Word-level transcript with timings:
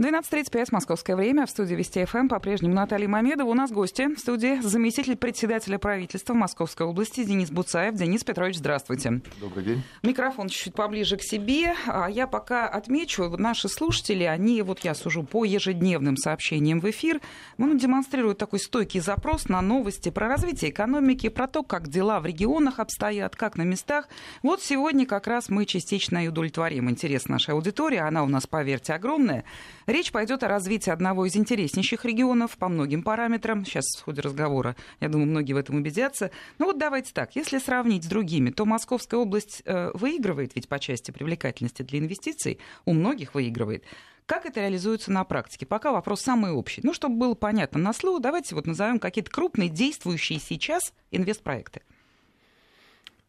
12.35, 0.00 0.66
московское 0.70 1.16
время. 1.16 1.44
В 1.44 1.50
студии 1.50 1.74
Вести 1.74 2.04
ФМ 2.04 2.28
по-прежнему 2.28 2.72
Наталья 2.72 3.08
Мамедова. 3.08 3.48
У 3.48 3.54
нас 3.54 3.72
гости 3.72 4.14
в 4.14 4.20
студии 4.20 4.60
заместитель 4.60 5.16
председателя 5.16 5.76
правительства 5.76 6.34
Московской 6.34 6.86
области 6.86 7.24
Денис 7.24 7.50
Буцаев. 7.50 7.96
Денис 7.96 8.22
Петрович, 8.22 8.58
здравствуйте. 8.58 9.20
Добрый 9.40 9.64
день. 9.64 9.82
Микрофон 10.04 10.50
чуть-чуть 10.50 10.74
поближе 10.74 11.16
к 11.16 11.22
себе. 11.22 11.74
А 11.88 12.08
я 12.08 12.28
пока 12.28 12.68
отмечу, 12.68 13.28
наши 13.38 13.68
слушатели, 13.68 14.22
они, 14.22 14.62
вот 14.62 14.84
я 14.84 14.94
сужу 14.94 15.24
по 15.24 15.44
ежедневным 15.44 16.16
сообщениям 16.16 16.78
в 16.78 16.88
эфир, 16.88 17.20
ну, 17.56 17.76
демонстрируют 17.76 18.38
такой 18.38 18.60
стойкий 18.60 19.00
запрос 19.00 19.48
на 19.48 19.60
новости 19.62 20.10
про 20.10 20.28
развитие 20.28 20.70
экономики, 20.70 21.28
про 21.28 21.48
то, 21.48 21.64
как 21.64 21.88
дела 21.88 22.20
в 22.20 22.26
регионах 22.26 22.78
обстоят, 22.78 23.34
как 23.34 23.56
на 23.56 23.62
местах. 23.62 24.08
Вот 24.44 24.62
сегодня 24.62 25.06
как 25.06 25.26
раз 25.26 25.48
мы 25.48 25.66
частично 25.66 26.24
и 26.24 26.28
удовлетворим 26.28 26.88
интерес 26.88 27.26
нашей 27.26 27.54
аудитории. 27.54 27.98
Она 27.98 28.22
у 28.22 28.28
нас, 28.28 28.46
поверьте, 28.46 28.92
огромная. 28.92 29.42
Речь 29.88 30.12
пойдет 30.12 30.42
о 30.42 30.48
развитии 30.48 30.90
одного 30.90 31.24
из 31.24 31.34
интереснейших 31.34 32.04
регионов 32.04 32.58
по 32.58 32.68
многим 32.68 33.02
параметрам. 33.02 33.64
Сейчас 33.64 33.86
в 33.96 34.02
ходе 34.02 34.20
разговора, 34.20 34.76
я 35.00 35.08
думаю, 35.08 35.26
многие 35.26 35.54
в 35.54 35.56
этом 35.56 35.76
убедятся. 35.76 36.30
Ну 36.58 36.66
вот 36.66 36.76
давайте 36.78 37.14
так, 37.14 37.34
если 37.34 37.58
сравнить 37.58 38.04
с 38.04 38.06
другими, 38.06 38.50
то 38.50 38.66
Московская 38.66 39.16
область 39.16 39.62
э, 39.64 39.90
выигрывает 39.94 40.54
ведь 40.56 40.68
по 40.68 40.78
части 40.78 41.10
привлекательности 41.10 41.80
для 41.80 42.00
инвестиций, 42.00 42.58
у 42.84 42.92
многих 42.92 43.32
выигрывает. 43.32 43.82
Как 44.26 44.44
это 44.44 44.60
реализуется 44.60 45.10
на 45.10 45.24
практике? 45.24 45.64
Пока 45.64 45.90
вопрос 45.90 46.20
самый 46.20 46.50
общий. 46.50 46.82
Ну, 46.84 46.92
чтобы 46.92 47.16
было 47.16 47.34
понятно 47.34 47.80
на 47.80 47.94
слово, 47.94 48.20
давайте 48.20 48.56
вот 48.56 48.66
назовем 48.66 48.98
какие-то 48.98 49.30
крупные, 49.30 49.70
действующие 49.70 50.38
сейчас 50.38 50.92
инвестпроекты. 51.12 51.80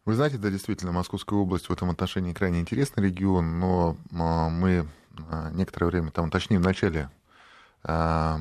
Вы 0.04 0.14
знаете, 0.16 0.38
да, 0.38 0.50
действительно, 0.50 0.92
Московская 0.92 1.40
область 1.40 1.70
в 1.70 1.72
этом 1.72 1.90
отношении 1.90 2.34
крайне 2.34 2.60
интересный 2.60 3.06
регион, 3.06 3.60
но 3.60 3.96
а, 4.12 4.50
мы 4.50 4.90
некоторое 5.54 5.88
время, 5.88 6.12
там, 6.12 6.30
точнее, 6.30 6.60
в 6.60 6.64
начале 6.64 7.10
а, 7.84 8.40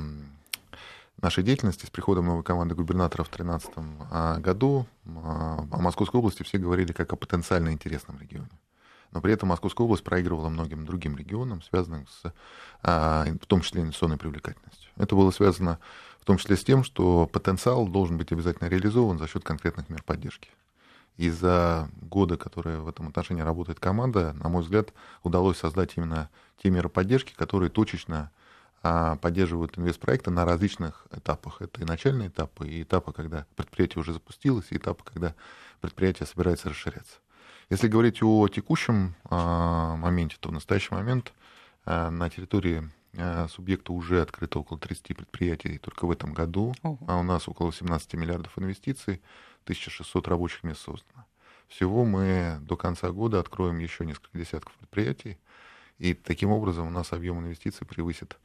нашей 1.21 1.45
деятельности 1.45 1.87
с 1.87 1.91
приходом 1.91 2.27
новой 2.27 2.43
команды 2.43 2.75
губернатора 2.75 3.25
в 3.25 3.29
2013 3.29 3.71
а, 4.11 4.39
году 4.39 4.87
о 5.07 5.79
Московской 5.79 6.19
области 6.19 6.43
все 6.43 6.59
говорили 6.59 6.93
как 6.93 7.13
о 7.13 7.17
потенциально 7.17 7.73
интересном 7.73 8.19
регионе. 8.21 8.51
Но 9.13 9.23
при 9.23 9.33
этом 9.33 9.49
Московская 9.49 9.85
область 9.85 10.05
проигрывала 10.05 10.51
многим 10.51 10.85
другим 10.85 11.17
регионам, 11.17 11.63
связанным 11.63 12.07
с, 12.09 12.31
в 12.83 13.47
том 13.47 13.63
числе, 13.63 13.81
инвестиционной 13.81 14.19
привлекательностью. 14.19 14.91
Это 14.97 15.17
было 15.17 15.31
связано 15.31 15.79
в 16.21 16.27
том 16.27 16.37
числе 16.37 16.59
с 16.59 16.65
тем, 16.65 16.85
что 16.85 17.27
потенциал 17.27 17.89
должен 17.89 18.19
быть 18.19 18.33
обязательно 18.33 18.69
реализован 18.69 19.19
за 19.19 19.27
счет 19.27 19.45
конкретных 19.45 19.89
мер 19.89 20.03
поддержки. 20.03 20.51
И 21.19 21.31
за 21.31 21.91
годы, 22.01 22.37
которые 22.37 22.79
в 22.79 22.89
этом 22.89 23.09
отношении 23.09 23.43
работает 23.43 23.81
команда, 23.81 24.33
на 24.35 24.49
мой 24.49 24.63
взгляд, 24.63 24.95
удалось 25.25 25.59
создать 25.59 25.97
именно 25.97 26.31
те 26.63 26.71
меры 26.71 26.89
поддержки, 26.89 27.35
которые 27.35 27.71
точечно 27.71 28.31
а, 28.85 29.17
поддерживают 29.17 29.77
инвестпроекты 29.77 30.31
на 30.31 30.45
различных 30.45 31.09
этапах. 31.11 31.61
Это 31.61 31.81
и 31.81 31.85
начальные 31.85 32.29
этапы, 32.29 32.69
и 32.69 32.85
этапы, 32.85 33.13
когда 33.13 33.47
предприятие 33.57 34.01
уже 34.01 34.13
запустилось, 34.13 34.67
и 34.71 34.77
этапы, 34.77 35.03
когда 35.05 35.35
предприятие 35.81 36.27
собирается 36.27 36.69
расширяться. 36.69 37.17
Если 37.69 37.89
говорить 37.89 38.23
о 38.23 38.47
текущем 38.47 39.17
а, 39.25 39.97
моменте, 39.97 40.37
то 40.39 40.51
в 40.51 40.53
настоящий 40.53 40.95
момент 40.95 41.33
а, 41.85 42.11
на 42.11 42.31
территории 42.31 42.89
субъекта 43.49 43.93
уже 43.93 44.21
открыто 44.21 44.61
около 44.61 44.79
30 44.79 45.17
предприятий 45.17 45.79
только 45.79 46.07
в 46.07 46.11
этом 46.11 46.35
году, 46.35 46.75
а 46.83 47.17
у 47.17 47.23
нас 47.25 47.49
около 47.49 47.73
17 47.73 48.15
миллиардов 48.15 48.57
инвестиций. 48.59 49.23
1600 49.75 50.29
рабочих 50.29 50.65
мест 50.65 50.81
создано. 50.81 51.27
Всего 51.69 52.05
мы 52.05 52.59
до 52.63 52.77
конца 52.77 53.11
года 53.11 53.41
откроем 53.41 53.79
еще 53.79 54.07
несколько 54.07 54.39
десятков 54.39 54.73
предприятий, 54.75 55.39
и 55.99 56.15
таким 56.15 56.51
образом 56.51 56.87
у 56.87 56.91
нас 56.91 57.13
объем 57.13 57.41
инвестиций 57.41 57.87
превысит, 57.87 58.39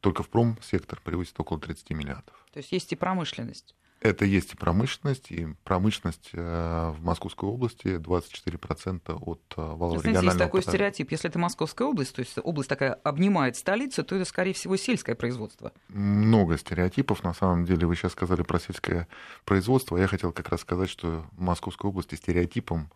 только 0.00 0.22
в 0.22 0.28
промсектор 0.28 1.00
превысит 1.00 1.38
около 1.40 1.58
30 1.58 1.90
миллиардов. 1.90 2.34
То 2.52 2.58
есть 2.58 2.72
есть 2.72 2.92
и 2.92 2.96
промышленность. 2.96 3.74
Это 4.00 4.24
есть 4.24 4.54
и 4.54 4.56
промышленность, 4.56 5.30
и 5.30 5.46
промышленность 5.62 6.30
э, 6.32 6.94
в 6.96 7.04
Московской 7.04 7.46
области 7.46 7.98
24% 7.98 9.12
от 9.12 9.42
э, 9.56 9.60
валового 9.60 10.00
Знаете, 10.00 10.08
регионального 10.08 10.24
есть 10.24 10.38
такой 10.38 10.60
потока. 10.60 10.76
стереотип, 10.76 11.10
если 11.10 11.28
это 11.28 11.38
Московская 11.38 11.84
область, 11.84 12.14
то 12.14 12.20
есть 12.20 12.38
область 12.42 12.70
такая 12.70 12.94
обнимает 12.94 13.58
столицу, 13.58 14.02
то 14.02 14.16
это, 14.16 14.24
скорее 14.24 14.54
всего, 14.54 14.78
сельское 14.78 15.14
производство. 15.14 15.72
Много 15.88 16.56
стереотипов, 16.56 17.22
на 17.22 17.34
самом 17.34 17.66
деле. 17.66 17.86
Вы 17.86 17.94
сейчас 17.94 18.12
сказали 18.12 18.42
про 18.42 18.58
сельское 18.58 19.06
производство, 19.44 19.98
я 19.98 20.06
хотел 20.06 20.32
как 20.32 20.48
раз 20.48 20.62
сказать, 20.62 20.88
что 20.88 21.26
в 21.32 21.40
Московской 21.40 21.90
области 21.90 22.14
стереотипом 22.14 22.90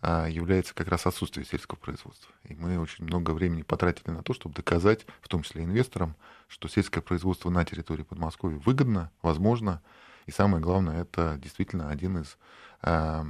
э, 0.00 0.28
является 0.30 0.74
как 0.74 0.88
раз 0.88 1.04
отсутствие 1.04 1.44
сельского 1.44 1.76
производства. 1.76 2.32
И 2.44 2.54
мы 2.54 2.78
очень 2.78 3.04
много 3.04 3.32
времени 3.32 3.60
потратили 3.60 4.10
на 4.10 4.22
то, 4.22 4.32
чтобы 4.32 4.54
доказать, 4.54 5.04
в 5.20 5.28
том 5.28 5.42
числе 5.42 5.64
инвесторам, 5.64 6.16
что 6.48 6.66
сельское 6.66 7.02
производство 7.02 7.50
на 7.50 7.62
территории 7.66 8.04
Подмосковья 8.04 8.56
выгодно, 8.56 9.10
возможно, 9.20 9.82
и 10.26 10.30
самое 10.30 10.62
главное, 10.62 11.02
это 11.02 11.38
действительно 11.40 11.88
один 11.88 12.18
из 12.18 12.36
э, 12.82 13.24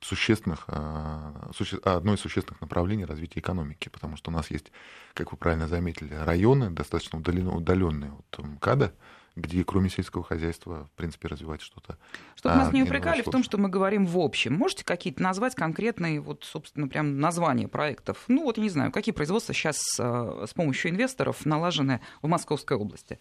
существенных, 0.00 0.64
э, 0.68 1.50
суще, 1.54 1.78
одно 1.84 2.14
из 2.14 2.20
существенных 2.20 2.60
направлений 2.60 3.04
развития 3.04 3.40
экономики, 3.40 3.88
потому 3.88 4.16
что 4.16 4.30
у 4.30 4.34
нас 4.34 4.50
есть, 4.50 4.72
как 5.14 5.32
вы 5.32 5.38
правильно 5.38 5.68
заметили, 5.68 6.14
районы, 6.14 6.70
достаточно 6.70 7.18
удаленные 7.18 8.12
от 8.12 8.38
МКАДа, 8.38 8.94
где 9.34 9.62
кроме 9.64 9.90
сельского 9.90 10.24
хозяйства, 10.24 10.88
в 10.94 10.96
принципе, 10.96 11.28
развивать 11.28 11.60
что-то. 11.60 11.98
Чтобы 12.34 12.54
а, 12.54 12.58
нас 12.58 12.72
не 12.72 12.82
упрекали 12.82 13.20
в 13.20 13.30
том, 13.30 13.44
что 13.44 13.58
мы 13.58 13.68
говорим 13.68 14.06
в 14.06 14.18
общем. 14.18 14.54
Можете 14.54 14.82
какие-то 14.84 15.22
назвать 15.22 15.54
конкретные, 15.54 16.20
вот, 16.20 16.44
собственно, 16.44 16.88
прям 16.88 17.20
названия 17.20 17.68
проектов? 17.68 18.24
Ну, 18.28 18.44
вот, 18.44 18.56
я 18.56 18.62
не 18.62 18.70
знаю, 18.70 18.92
какие 18.92 19.12
производства 19.12 19.52
сейчас 19.52 19.76
с 19.98 20.54
помощью 20.54 20.90
инвесторов 20.90 21.44
налажены 21.44 22.00
в 22.22 22.28
Московской 22.28 22.78
области? 22.78 23.18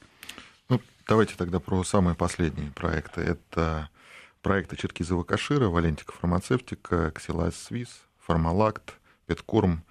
Давайте 1.08 1.36
тогда 1.38 1.60
про 1.60 1.84
самые 1.84 2.16
последние 2.16 2.72
проекты. 2.72 3.22
Это 3.22 3.90
проекты 4.42 4.76
Черкизова 4.76 5.24
Кашира, 5.24 5.68
Валентика 5.68 6.14
Фармацевтика, 6.14 7.12
Ксилайс 7.12 7.56
Свис, 7.56 8.02
Фармалакт, 8.26 8.96
Петкорм. 9.28 9.84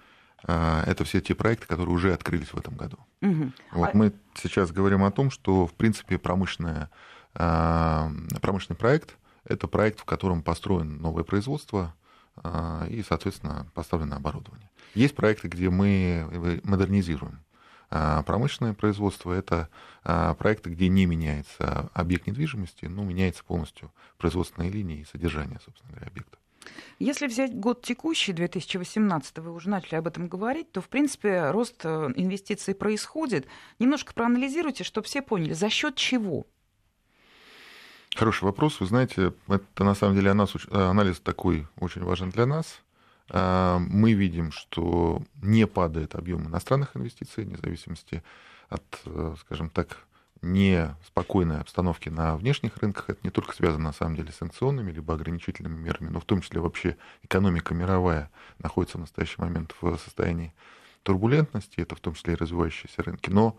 А, 0.43 0.83
это 0.85 1.05
все 1.05 1.21
те 1.21 1.33
проекты, 1.33 1.67
которые 1.67 1.95
уже 1.95 2.13
открылись 2.13 2.51
в 2.51 2.57
этом 2.57 2.75
году. 2.75 2.97
Угу. 3.21 3.51
Вот 3.71 3.89
а... 3.93 3.97
мы 3.97 4.13
сейчас 4.35 4.71
говорим 4.71 5.05
о 5.05 5.11
том, 5.11 5.31
что, 5.31 5.67
в 5.67 5.73
принципе, 5.73 6.17
промышленное, 6.17 6.89
а, 7.33 8.11
промышленный 8.41 8.77
проект– 8.77 9.15
это 9.45 9.67
проект, 9.67 10.01
в 10.01 10.05
котором 10.05 10.43
построено 10.43 10.97
новое 10.97 11.23
производство 11.23 11.95
а, 12.35 12.85
и, 12.89 13.03
соответственно, 13.03 13.67
поставлено 13.73 14.17
оборудование. 14.17 14.69
Есть 14.95 15.15
проекты, 15.15 15.47
где 15.47 15.69
мы 15.69 16.59
модернизируем 16.63 17.39
промышленное 17.89 18.73
производство– 18.73 19.31
это 19.33 19.69
а, 20.03 20.33
проекты, 20.35 20.69
где 20.69 20.87
не 20.87 21.05
меняется 21.05 21.89
объект 21.93 22.27
недвижимости, 22.27 22.85
но 22.85 23.03
меняется 23.03 23.43
полностью 23.43 23.91
производственная 24.17 24.69
линия 24.69 24.97
и 24.97 25.05
содержание, 25.05 25.59
собственно 25.63 25.91
говоря, 25.91 26.07
объекта. 26.07 26.37
Если 26.99 27.27
взять 27.27 27.55
год 27.55 27.81
текущий, 27.81 28.33
2018, 28.33 29.39
вы 29.39 29.51
уже 29.51 29.69
начали 29.69 29.95
об 29.95 30.07
этом 30.07 30.27
говорить, 30.27 30.71
то, 30.71 30.81
в 30.81 30.89
принципе, 30.89 31.51
рост 31.51 31.81
э, 31.83 32.11
инвестиций 32.15 32.73
происходит. 32.73 33.47
Немножко 33.79 34.13
проанализируйте, 34.13 34.83
чтобы 34.83 35.07
все 35.07 35.21
поняли, 35.21 35.53
за 35.53 35.69
счет 35.69 35.95
чего? 35.95 36.47
Хороший 38.15 38.45
вопрос. 38.45 38.79
Вы 38.79 38.85
знаете, 38.85 39.33
это 39.47 39.83
на 39.83 39.93
самом 39.93 40.15
деле 40.15 40.31
анализ 40.31 41.19
такой 41.19 41.67
очень 41.79 42.03
важен 42.03 42.29
для 42.29 42.45
нас. 42.45 42.81
А, 43.29 43.79
мы 43.79 44.13
видим, 44.13 44.51
что 44.51 45.21
не 45.41 45.67
падает 45.67 46.15
объем 46.15 46.47
иностранных 46.47 46.95
инвестиций, 46.95 47.45
вне 47.45 47.57
зависимости 47.57 48.23
от, 48.69 48.83
э, 49.05 49.35
скажем 49.39 49.69
так, 49.69 50.05
неспокойной 50.41 51.59
обстановки 51.59 52.09
на 52.09 52.37
внешних 52.37 52.77
рынках. 52.77 53.09
Это 53.09 53.19
не 53.23 53.29
только 53.31 53.55
связано, 53.55 53.85
на 53.85 53.93
самом 53.93 54.15
деле, 54.15 54.31
с 54.31 54.35
санкционными 54.35 54.91
либо 54.91 55.13
ограничительными 55.13 55.77
мерами, 55.77 56.09
но 56.09 56.19
в 56.19 56.25
том 56.25 56.41
числе 56.41 56.59
вообще 56.59 56.97
экономика 57.23 57.73
мировая 57.73 58.31
находится 58.59 58.97
в 58.97 59.01
настоящий 59.01 59.41
момент 59.41 59.75
в 59.81 59.97
состоянии 59.97 60.53
турбулентности, 61.03 61.79
это 61.79 61.95
в 61.95 61.99
том 61.99 62.13
числе 62.13 62.33
и 62.33 62.37
развивающиеся 62.37 63.03
рынки. 63.03 63.29
Но 63.29 63.57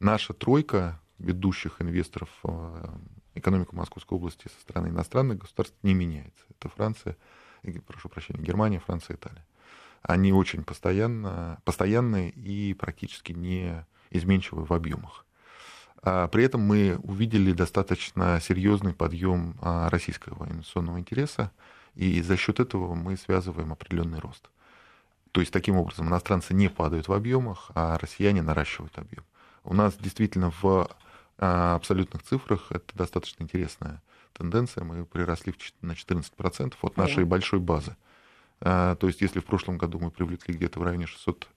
наша 0.00 0.32
тройка 0.32 1.00
ведущих 1.18 1.80
инвесторов 1.80 2.28
в 2.42 3.00
экономику 3.34 3.76
Московской 3.76 4.16
области 4.16 4.48
со 4.48 4.60
стороны 4.60 4.88
иностранных 4.88 5.38
государств 5.38 5.76
не 5.82 5.94
меняется. 5.94 6.44
Это 6.50 6.68
Франция, 6.68 7.16
прошу 7.86 8.08
прощения, 8.08 8.42
Германия, 8.42 8.80
Франция, 8.80 9.16
Италия. 9.16 9.44
Они 10.02 10.32
очень 10.32 10.64
постоянно, 10.64 11.60
постоянные 11.64 12.30
и 12.30 12.74
практически 12.74 13.32
не 13.32 13.86
изменчивы 14.10 14.64
в 14.64 14.72
объемах. 14.72 15.24
А 16.02 16.26
при 16.26 16.44
этом 16.44 16.60
мы 16.62 16.98
увидели 17.04 17.52
достаточно 17.52 18.40
серьезный 18.40 18.92
подъем 18.92 19.56
а, 19.60 19.88
российского 19.88 20.46
инвестиционного 20.50 20.98
интереса, 20.98 21.52
и 21.94 22.20
за 22.22 22.36
счет 22.36 22.58
этого 22.58 22.94
мы 22.94 23.16
связываем 23.16 23.72
определенный 23.72 24.18
рост. 24.18 24.50
То 25.30 25.40
есть 25.40 25.52
таким 25.52 25.76
образом 25.76 26.08
иностранцы 26.08 26.52
не 26.54 26.68
падают 26.68 27.06
в 27.06 27.12
объемах, 27.12 27.70
а 27.74 27.96
россияне 27.98 28.42
наращивают 28.42 28.98
объем. 28.98 29.24
У 29.64 29.74
нас 29.74 29.94
действительно 29.96 30.52
в 30.60 30.90
абсолютных 31.42 32.22
цифрах 32.22 32.70
это 32.70 32.94
достаточно 32.94 33.42
интересная 33.42 34.00
тенденция. 34.32 34.84
Мы 34.84 35.04
приросли 35.04 35.54
на 35.80 35.92
14% 35.92 36.74
от 36.80 36.96
нашей 36.96 37.24
большой 37.24 37.60
базы. 37.60 37.96
А, 38.60 38.94
то 38.96 39.08
есть 39.08 39.20
если 39.20 39.40
в 39.40 39.44
прошлом 39.44 39.76
году 39.76 39.98
мы 39.98 40.10
привлекли 40.10 40.54
где-то 40.54 40.78
в 40.78 40.82
районе 40.82 41.06
600 41.06 41.48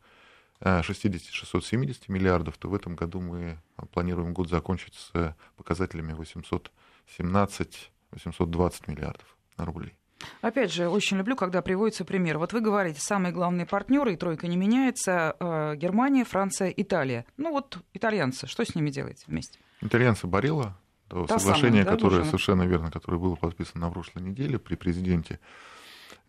660-670 0.61 2.03
миллиардов, 2.07 2.57
то 2.57 2.69
в 2.69 2.73
этом 2.73 2.95
году 2.95 3.19
мы 3.19 3.59
планируем 3.91 4.33
год 4.33 4.49
закончить 4.49 4.95
с 4.95 5.35
показателями 5.57 6.13
817-820 6.13 8.83
миллиардов 8.87 9.37
рублей. 9.57 9.93
Опять 10.41 10.71
же, 10.71 10.87
очень 10.87 11.17
люблю, 11.17 11.35
когда 11.35 11.61
приводится 11.61 12.05
пример. 12.05 12.37
Вот 12.37 12.53
вы 12.53 12.61
говорите, 12.61 13.01
самые 13.01 13.33
главные 13.33 13.65
партнеры, 13.65 14.13
и 14.13 14.15
тройка 14.15 14.47
не 14.47 14.55
меняется, 14.55 15.35
э, 15.39 15.75
Германия, 15.75 16.23
Франция, 16.23 16.69
Италия. 16.69 17.25
Ну 17.37 17.51
вот 17.51 17.79
итальянцы, 17.93 18.47
что 18.47 18.63
с 18.63 18.75
ними 18.75 18.89
делаете 18.89 19.25
вместе? 19.27 19.59
Итальянцы 19.81 20.27
Барилла, 20.27 20.77
то 21.07 21.25
Та 21.25 21.39
соглашение, 21.39 21.83
самая, 21.83 21.85
да, 21.85 21.91
которое, 21.91 22.09
Бужина? 22.09 22.25
совершенно 22.25 22.63
верно, 22.63 22.91
которое 22.91 23.17
было 23.17 23.35
подписано 23.35 23.87
на 23.87 23.91
прошлой 23.91 24.23
неделе 24.23 24.57
при 24.57 24.75
президенте 24.75 25.39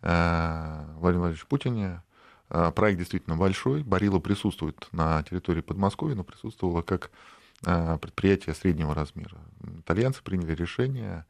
э, 0.02 0.84
Владимире 0.96 1.18
Владимировиче 1.20 1.46
Путине. 1.46 2.02
Э, 2.50 2.70
проект 2.72 2.98
действительно 2.98 3.36
большой. 3.36 3.82
Барилла 3.82 4.18
присутствует 4.18 4.88
на 4.92 5.22
территории 5.22 5.62
Подмосковья, 5.62 6.14
но 6.14 6.24
присутствовало 6.24 6.82
как 6.82 7.10
предприятие 7.62 8.54
среднего 8.54 8.94
размера. 8.94 9.38
Итальянцы 9.78 10.22
приняли 10.22 10.54
решение 10.54 11.24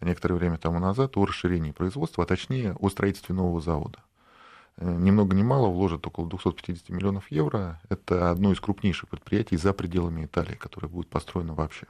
некоторое 0.00 0.36
время 0.36 0.56
тому 0.56 0.78
назад 0.78 1.18
о 1.18 1.26
расширении 1.26 1.70
производства, 1.70 2.24
а 2.24 2.26
точнее 2.26 2.74
о 2.80 2.88
строительстве 2.88 3.34
нового 3.34 3.60
завода. 3.60 3.98
Э, 4.78 4.94
ни 4.94 5.10
много 5.10 5.34
ни 5.34 5.42
мало 5.42 5.68
вложат 5.68 6.06
около 6.06 6.28
250 6.28 6.90
миллионов 6.90 7.30
евро. 7.30 7.80
Это 7.88 8.30
одно 8.30 8.52
из 8.52 8.60
крупнейших 8.60 9.08
предприятий 9.08 9.56
за 9.56 9.72
пределами 9.72 10.26
Италии, 10.26 10.54
которое 10.54 10.88
будет 10.88 11.08
построено 11.08 11.54
вообще. 11.54 11.86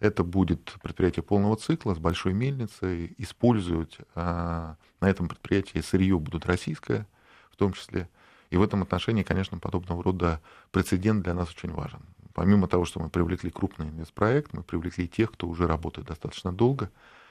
Это 0.00 0.22
будет 0.22 0.76
предприятие 0.82 1.22
полного 1.22 1.56
цикла 1.56 1.94
с 1.94 1.98
большой 1.98 2.32
мельницей. 2.32 3.14
Использовать 3.18 3.98
а, 4.14 4.76
на 5.00 5.10
этом 5.10 5.26
предприятии 5.26 5.80
сырье 5.80 6.18
будут 6.18 6.46
российское, 6.46 7.06
в 7.50 7.56
том 7.56 7.72
числе. 7.72 8.08
И 8.50 8.56
в 8.56 8.62
этом 8.62 8.82
отношении, 8.82 9.24
конечно, 9.24 9.58
подобного 9.58 10.02
рода 10.02 10.40
прецедент 10.70 11.24
для 11.24 11.34
нас 11.34 11.50
очень 11.50 11.72
важен. 11.72 12.00
Помимо 12.32 12.68
того, 12.68 12.84
что 12.84 13.00
мы 13.00 13.10
привлекли 13.10 13.50
крупный 13.50 13.88
инвестпроект, 13.88 14.52
мы 14.52 14.62
привлекли 14.62 15.08
тех, 15.08 15.32
кто 15.32 15.48
уже 15.48 15.66
работает 15.66 16.06
достаточно 16.06 16.52
долго, 16.52 16.90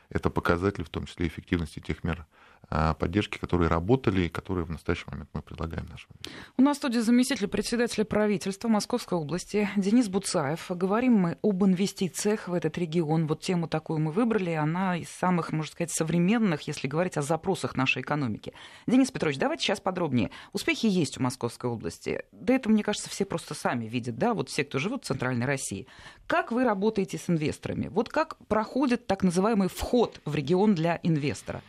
это 0.09 0.29
показатель 0.29 0.83
в 0.83 0.89
том 0.89 1.05
числе 1.05 1.27
эффективности 1.27 1.79
тех 1.79 2.03
мер 2.03 2.25
поддержки, 2.69 3.37
которые 3.37 3.69
работали 3.69 4.23
и 4.23 4.29
которые 4.29 4.65
в 4.65 4.71
настоящий 4.71 5.05
момент 5.07 5.29
мы 5.33 5.41
предлагаем 5.41 5.85
нашим. 5.89 6.09
У 6.57 6.61
нас 6.61 6.77
в 6.77 6.79
студии 6.79 6.99
заместитель 6.99 7.47
председателя 7.47 8.03
правительства 8.03 8.67
Московской 8.67 9.17
области 9.17 9.69
Денис 9.75 10.09
Буцаев. 10.09 10.65
Говорим 10.69 11.13
мы 11.13 11.37
об 11.41 11.63
инвестициях 11.63 12.47
в 12.47 12.53
этот 12.53 12.77
регион. 12.77 13.27
Вот 13.27 13.41
тему 13.41 13.67
такую 13.67 13.99
мы 13.99 14.11
выбрали. 14.11 14.51
Она 14.51 14.97
из 14.97 15.09
самых, 15.09 15.51
можно 15.51 15.71
сказать, 15.71 15.91
современных, 15.91 16.63
если 16.63 16.87
говорить 16.87 17.17
о 17.17 17.21
запросах 17.21 17.75
нашей 17.75 18.01
экономики. 18.01 18.53
Денис 18.85 19.11
Петрович, 19.11 19.37
давайте 19.37 19.63
сейчас 19.63 19.79
подробнее. 19.79 20.31
Успехи 20.53 20.87
есть 20.87 21.17
у 21.17 21.23
Московской 21.23 21.69
области. 21.69 22.23
Да 22.31 22.53
это, 22.53 22.69
мне 22.69 22.83
кажется, 22.83 23.09
все 23.09 23.25
просто 23.25 23.53
сами 23.53 23.85
видят, 23.85 24.17
да, 24.17 24.33
вот 24.33 24.49
все, 24.49 24.63
кто 24.63 24.79
живут 24.79 25.03
в 25.03 25.07
Центральной 25.07 25.45
России. 25.45 25.87
Как 26.27 26.51
вы 26.51 26.63
работаете 26.63 27.17
с 27.17 27.29
инвесторами? 27.29 27.87
Вот 27.87 28.09
как 28.09 28.37
проходит 28.47 29.07
так 29.07 29.23
называемый 29.23 29.69
вход 29.69 30.19
в 30.25 30.35
регион 30.35 30.75
для 30.75 30.99
инвестора? 31.03 31.61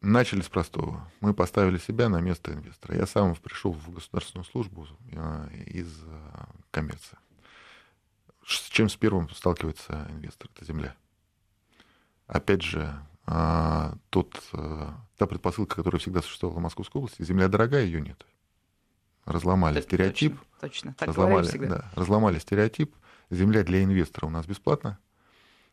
Начали 0.00 0.42
с 0.42 0.48
простого. 0.48 1.10
Мы 1.20 1.34
поставили 1.34 1.78
себя 1.78 2.08
на 2.08 2.20
место 2.20 2.52
инвестора. 2.52 2.96
Я 2.96 3.06
сам 3.06 3.34
пришел 3.34 3.72
в 3.72 3.90
государственную 3.92 4.44
службу 4.44 4.86
э, 5.10 5.48
из 5.66 6.02
э, 6.04 6.44
коммерции. 6.70 7.18
С 8.46 8.68
чем 8.68 8.88
с 8.88 8.96
первым 8.96 9.28
сталкивается 9.30 10.06
инвестор? 10.10 10.48
Это 10.54 10.64
земля. 10.64 10.94
Опять 12.28 12.62
же, 12.62 12.94
э, 13.26 13.92
тот, 14.10 14.40
та 14.52 15.26
предпосылка, 15.26 15.76
которая 15.76 16.00
всегда 16.00 16.22
существовала 16.22 16.60
в 16.60 16.62
Московской 16.62 17.00
области, 17.00 17.22
земля 17.22 17.48
дорогая, 17.48 17.84
ее 17.84 18.00
нет. 18.00 18.24
Разломали 19.24 19.78
Это 19.78 19.88
стереотип. 19.88 20.38
Точно, 20.60 20.60
точно. 20.60 20.94
Так 20.94 21.08
разломали, 21.08 21.66
да, 21.66 21.90
разломали 21.94 22.38
стереотип. 22.38 22.94
Земля 23.30 23.64
для 23.64 23.82
инвестора 23.82 24.26
у 24.26 24.30
нас 24.30 24.46
бесплатна 24.46 24.90
а 24.90 25.07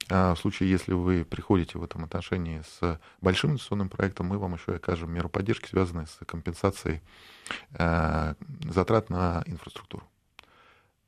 в 0.08 0.36
случае, 0.36 0.70
если 0.70 0.94
вы 0.94 1.26
приходите 1.26 1.80
в 1.80 1.84
этом 1.84 2.04
отношении 2.04 2.62
с 2.62 3.00
большим 3.22 3.52
инвестиционным 3.52 3.90
проектом, 3.90 4.28
мы 4.28 4.38
вам 4.38 4.54
еще 4.54 4.76
окажем 4.76 5.12
меру 5.12 5.30
поддержки, 5.30 5.68
связанную 5.68 6.08
с 6.08 6.20
компенсацией 6.26 7.02
э, 7.72 8.36
затрат 8.70 9.10
на 9.10 9.44
инфраструктуру. 9.48 10.06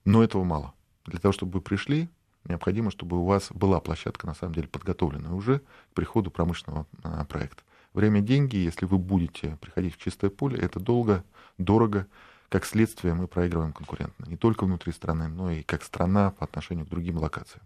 Но 0.05 0.23
этого 0.23 0.43
мало. 0.43 0.73
Для 1.05 1.19
того, 1.19 1.31
чтобы 1.31 1.53
вы 1.53 1.61
пришли, 1.61 2.09
необходимо, 2.45 2.91
чтобы 2.91 3.19
у 3.19 3.25
вас 3.25 3.49
была 3.51 3.79
площадка, 3.79 4.25
на 4.25 4.33
самом 4.33 4.55
деле, 4.55 4.67
подготовленная 4.67 5.31
уже 5.31 5.59
к 5.59 5.93
приходу 5.93 6.31
промышленного 6.31 6.87
э, 7.03 7.25
проекта. 7.29 7.63
Время– 7.93 8.19
деньги. 8.21 8.57
Если 8.57 8.85
вы 8.85 8.97
будете 8.97 9.57
приходить 9.61 9.95
в 9.95 9.97
чистое 9.99 10.29
поле, 10.29 10.57
это 10.57 10.79
долго, 10.79 11.23
дорого. 11.57 12.07
Как 12.49 12.65
следствие, 12.65 13.13
мы 13.13 13.27
проигрываем 13.27 13.73
конкурентно. 13.73 14.25
Не 14.25 14.37
только 14.37 14.65
внутри 14.65 14.93
страны, 14.93 15.27
но 15.27 15.51
и 15.51 15.63
как 15.63 15.83
страна 15.83 16.31
по 16.31 16.45
отношению 16.45 16.85
к 16.85 16.89
другим 16.89 17.17
локациям. 17.17 17.65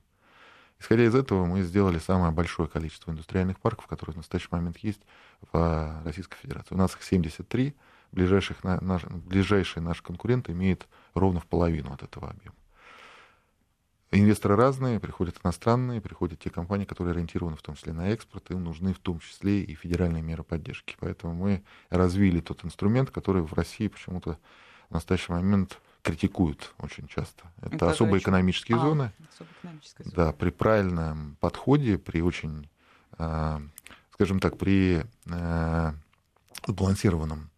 Исходя 0.81 1.05
из 1.05 1.13
этого, 1.13 1.45
мы 1.45 1.61
сделали 1.61 1.99
самое 1.99 2.31
большое 2.31 2.67
количество 2.67 3.11
индустриальных 3.11 3.59
парков, 3.59 3.85
которые 3.85 4.15
в 4.15 4.17
настоящий 4.17 4.47
момент 4.49 4.79
есть 4.79 5.01
в 5.51 6.01
Российской 6.03 6.37
Федерации. 6.37 6.73
У 6.73 6.77
нас 6.77 6.95
их 6.95 7.03
73, 7.03 7.75
ближайших 8.11 8.63
на, 8.63 8.81
наш, 8.81 9.03
ближайшие 9.05 9.83
наши 9.83 10.01
конкуренты 10.01 10.53
имеют 10.53 10.87
ровно 11.13 11.39
в 11.39 11.45
половину 11.45 11.93
от 11.93 12.01
этого 12.01 12.31
объема. 12.31 12.55
Инвесторы 14.09 14.55
разные, 14.55 14.99
приходят 14.99 15.37
иностранные, 15.43 16.01
приходят 16.01 16.39
те 16.39 16.49
компании, 16.49 16.85
которые 16.85 17.11
ориентированы 17.11 17.57
в 17.57 17.61
том 17.61 17.75
числе 17.75 17.93
на 17.93 18.09
экспорт, 18.09 18.49
им 18.49 18.63
нужны 18.63 18.95
в 18.95 18.99
том 18.99 19.19
числе 19.19 19.61
и 19.61 19.75
федеральные 19.75 20.23
меры 20.23 20.41
поддержки. 20.41 20.95
Поэтому 20.99 21.35
мы 21.35 21.63
развили 21.91 22.41
тот 22.41 22.65
инструмент, 22.65 23.11
который 23.11 23.43
в 23.43 23.53
России 23.53 23.87
почему-то 23.87 24.39
в 24.89 24.95
настоящий 24.95 25.31
момент 25.31 25.79
критикуют 26.01 26.73
очень 26.79 27.07
часто. 27.07 27.43
Это, 27.61 27.75
Это 27.75 27.89
особые 27.89 28.15
очень... 28.15 28.23
экономические 28.23 28.77
а, 28.77 28.81
зоны. 28.81 29.11
Зона. 29.37 30.11
Да, 30.15 30.31
при 30.31 30.49
правильном 30.49 31.37
подходе, 31.39 31.97
при 31.97 32.21
очень, 32.21 32.69
э, 33.17 33.59
скажем 34.13 34.39
так, 34.39 34.57
при 34.57 35.05
э, 35.25 35.93
сбалансированном 36.67 37.49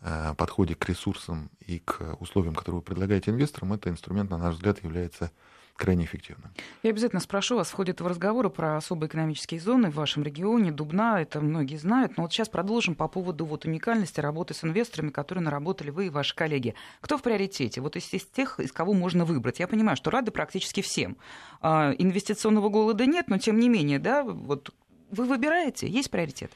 э, 0.00 0.34
подходе 0.36 0.74
к 0.74 0.88
ресурсам 0.88 1.50
и 1.60 1.78
к 1.80 2.16
условиям, 2.20 2.54
которые 2.54 2.80
вы 2.80 2.84
предлагаете 2.84 3.30
инвесторам, 3.30 3.72
это 3.72 3.90
инструмент, 3.90 4.30
на 4.30 4.38
наш 4.38 4.54
взгляд, 4.54 4.82
является 4.82 5.30
крайне 5.76 6.04
эффективно. 6.04 6.50
Я 6.82 6.90
обязательно 6.90 7.20
спрошу 7.20 7.56
вас, 7.56 7.72
в 7.72 8.06
разговоры 8.06 8.50
про 8.50 8.76
особые 8.76 9.08
экономические 9.08 9.60
зоны 9.60 9.90
в 9.90 9.94
вашем 9.94 10.22
регионе, 10.22 10.72
Дубна, 10.72 11.20
это 11.20 11.40
многие 11.40 11.76
знают, 11.76 12.16
но 12.16 12.24
вот 12.24 12.32
сейчас 12.32 12.48
продолжим 12.48 12.94
по 12.94 13.08
поводу 13.08 13.44
вот 13.44 13.64
уникальности 13.64 14.20
работы 14.20 14.54
с 14.54 14.64
инвесторами, 14.64 15.10
которые 15.10 15.44
наработали 15.44 15.90
вы 15.90 16.06
и 16.06 16.10
ваши 16.10 16.34
коллеги. 16.34 16.74
Кто 17.00 17.18
в 17.18 17.22
приоритете? 17.22 17.80
Вот 17.80 17.96
из, 17.96 18.12
из 18.12 18.24
тех, 18.24 18.58
из 18.60 18.72
кого 18.72 18.92
можно 18.92 19.24
выбрать. 19.24 19.60
Я 19.60 19.68
понимаю, 19.68 19.96
что 19.96 20.10
рады 20.10 20.30
практически 20.30 20.80
всем. 20.80 21.16
А, 21.60 21.92
инвестиционного 21.98 22.68
голода 22.68 23.06
нет, 23.06 23.28
но 23.28 23.38
тем 23.38 23.58
не 23.58 23.68
менее, 23.68 23.98
да, 23.98 24.22
вот 24.22 24.74
вы 25.10 25.24
выбираете, 25.24 25.88
есть 25.88 26.10
приоритет? 26.10 26.50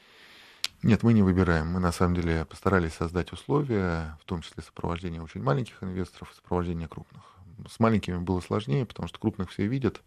Нет, 0.83 1.03
мы 1.03 1.13
не 1.13 1.21
выбираем. 1.21 1.67
Мы 1.67 1.79
на 1.79 1.91
самом 1.91 2.15
деле 2.15 2.45
постарались 2.45 2.93
создать 2.93 3.31
условия, 3.31 4.17
в 4.19 4.25
том 4.25 4.41
числе 4.41 4.63
сопровождения 4.63 5.21
очень 5.21 5.41
маленьких 5.41 5.83
инвесторов, 5.83 6.33
сопровождения 6.35 6.87
крупных. 6.87 7.21
С 7.69 7.79
маленькими 7.79 8.17
было 8.17 8.39
сложнее, 8.41 8.85
потому 8.85 9.07
что 9.07 9.19
крупных 9.19 9.51
все 9.51 9.67
видят, 9.67 10.01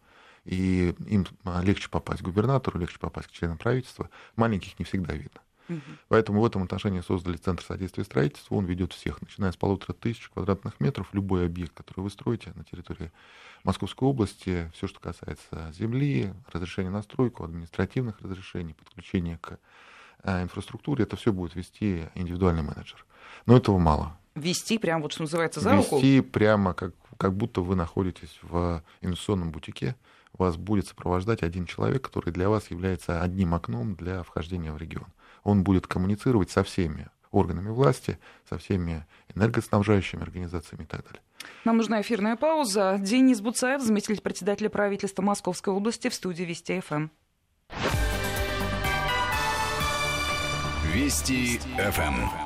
и 0.45 0.95
им 1.07 1.27
легче 1.63 1.89
попасть 1.89 2.21
к 2.21 2.25
губернатору, 2.25 2.79
легче 2.79 2.99
попасть 2.99 3.29
к 3.29 3.33
членам 3.33 3.59
правительства. 3.59 4.11
Маленьких 4.37 4.79
не 4.79 4.85
всегда 4.85 5.15
видно. 5.15 5.41
Угу. 5.69 5.81
Поэтому 6.09 6.41
в 6.43 6.45
этом 6.45 6.63
отношении 6.63 7.01
создали 7.01 7.37
Центр 7.37 7.65
содействия 7.65 8.05
строительству. 8.05 8.57
Он 8.57 8.67
ведет 8.67 8.93
всех, 8.93 9.21
начиная 9.23 9.53
с 9.53 9.57
полутора 9.57 9.95
тысяч 9.95 10.29
квадратных 10.29 10.79
метров. 10.81 11.09
Любой 11.13 11.47
объект, 11.47 11.73
который 11.75 12.01
вы 12.01 12.11
строите 12.11 12.53
на 12.55 12.65
территории 12.65 13.13
Московской 13.63 14.07
области, 14.07 14.71
все, 14.75 14.87
что 14.87 15.01
касается 15.01 15.73
земли, 15.73 16.35
разрешения 16.53 16.91
на 16.91 17.03
стройку, 17.03 17.45
административных 17.45 18.21
разрешений, 18.21 18.75
подключения 18.75 19.39
к 19.39 19.59
а, 20.23 20.43
инфраструктуре, 20.43 21.05
это 21.05 21.17
все 21.17 21.33
будет 21.33 21.55
вести 21.55 22.09
индивидуальный 22.15 22.63
менеджер. 22.63 23.05
Но 23.47 23.57
этого 23.57 23.79
мало. 23.79 24.19
Вести 24.35 24.79
прямо, 24.79 25.03
вот 25.03 25.13
что 25.13 25.23
называется, 25.23 25.61
за 25.61 25.77
руку? 25.77 25.97
Вести 25.97 26.21
прямо 26.21 26.75
как 26.75 26.93
как 27.17 27.35
будто 27.35 27.61
вы 27.61 27.77
находитесь 27.77 28.39
в 28.43 28.83
инвестиционном 29.01 29.51
бутике, 29.51 29.97
вас 30.33 30.57
будет 30.57 30.87
сопровождать 30.89 31.43
один 31.43 31.67
человек, 31.67 32.03
который 32.03 32.33
для 32.33 32.49
вас 32.49 32.71
является 32.71 33.23
одним 33.23 33.55
окном 33.55 33.95
для 33.95 34.23
вхождения 34.23 34.73
в 34.73 34.79
регион. 34.79 35.07
Он 35.45 35.63
будет 35.63 35.87
коммуницировать 35.87 36.51
со 36.51 36.65
всеми 36.65 37.09
органами 37.31 37.69
власти, 37.71 38.19
со 38.49 38.59
всеми 38.59 39.07
энергоснабжающими 39.35 40.23
организациями 40.23 40.85
и 40.85 40.87
так 40.87 41.05
далее. 41.05 41.21
Нам 41.65 41.77
нужна 41.77 42.01
эфирная 42.01 42.37
пауза. 42.37 42.97
Денис 42.99 43.41
Буцаев, 43.41 43.83
заместитель 43.83 44.23
председателя 44.23 44.71
правительства 44.71 45.23
Московской 45.23 45.73
области 45.73 46.09
в 46.09 46.15
студии 46.15 46.45
Вести 46.45 46.81
ФМ. 46.81 47.09
Вести 50.93 51.59
ФМ. 51.77 52.44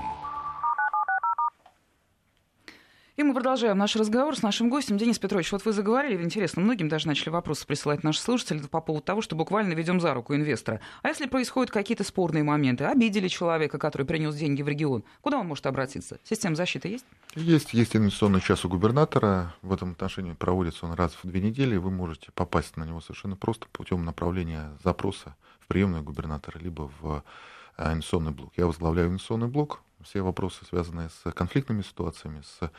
И 3.19 3.25
мы 3.25 3.35
продолжаем 3.35 3.77
наш 3.77 3.97
разговор 3.97 4.37
с 4.37 4.43
нашим 4.43 4.71
гостем. 4.71 4.97
Денис 4.97 5.19
Петрович, 5.19 5.51
вот 5.51 5.65
вы 5.65 5.73
заговорили, 5.73 6.23
интересно, 6.23 6.63
многим 6.63 6.89
даже 6.89 7.09
начали 7.09 7.31
вопросы 7.31 7.67
присылать 7.67 8.05
наши 8.05 8.21
слушатели 8.21 8.61
по 8.61 8.81
поводу 8.81 9.05
того, 9.05 9.23
что 9.23 9.35
буквально 9.35 9.73
ведем 9.73 10.01
за 10.01 10.15
руку 10.15 10.37
инвестора. 10.37 10.81
А 11.03 11.09
если 11.09 11.27
происходят 11.27 11.73
какие-то 11.73 12.05
спорные 12.05 12.45
моменты, 12.45 12.85
обидели 12.85 13.27
человека, 13.27 13.77
который 13.77 14.07
принес 14.07 14.37
деньги 14.37 14.63
в 14.63 14.69
регион, 14.69 15.03
куда 15.21 15.41
он 15.41 15.49
может 15.49 15.67
обратиться? 15.67 16.21
Система 16.23 16.55
защиты 16.55 16.87
есть? 16.87 17.05
Есть, 17.35 17.75
есть 17.75 17.97
инвестиционный 17.97 18.41
час 18.41 18.65
у 18.65 18.69
губернатора. 18.69 19.53
В 19.63 19.73
этом 19.73 19.91
отношении 19.91 20.35
проводится 20.35 20.87
он 20.87 20.93
раз 20.93 21.19
в 21.21 21.27
две 21.27 21.41
недели. 21.41 21.77
Вы 21.77 21.91
можете 21.91 22.31
попасть 22.37 22.77
на 22.77 22.85
него 22.85 23.01
совершенно 23.01 23.35
просто 23.35 23.67
путем 23.73 24.05
направления 24.05 24.71
запроса 24.85 25.35
в 25.59 25.67
приемную 25.67 26.05
губернатора, 26.05 26.61
либо 26.61 26.89
в 27.01 27.25
э, 27.79 27.93
инвестиционный 27.95 28.31
блок. 28.31 28.53
Я 28.57 28.67
возглавляю 28.67 29.09
инвестиционный 29.09 29.49
блок. 29.49 29.81
Все 30.05 30.23
вопросы, 30.23 30.65
связанные 30.65 31.09
с 31.09 31.33
конфликтными 31.33 31.83
ситуациями, 31.83 32.43
с 32.43 32.71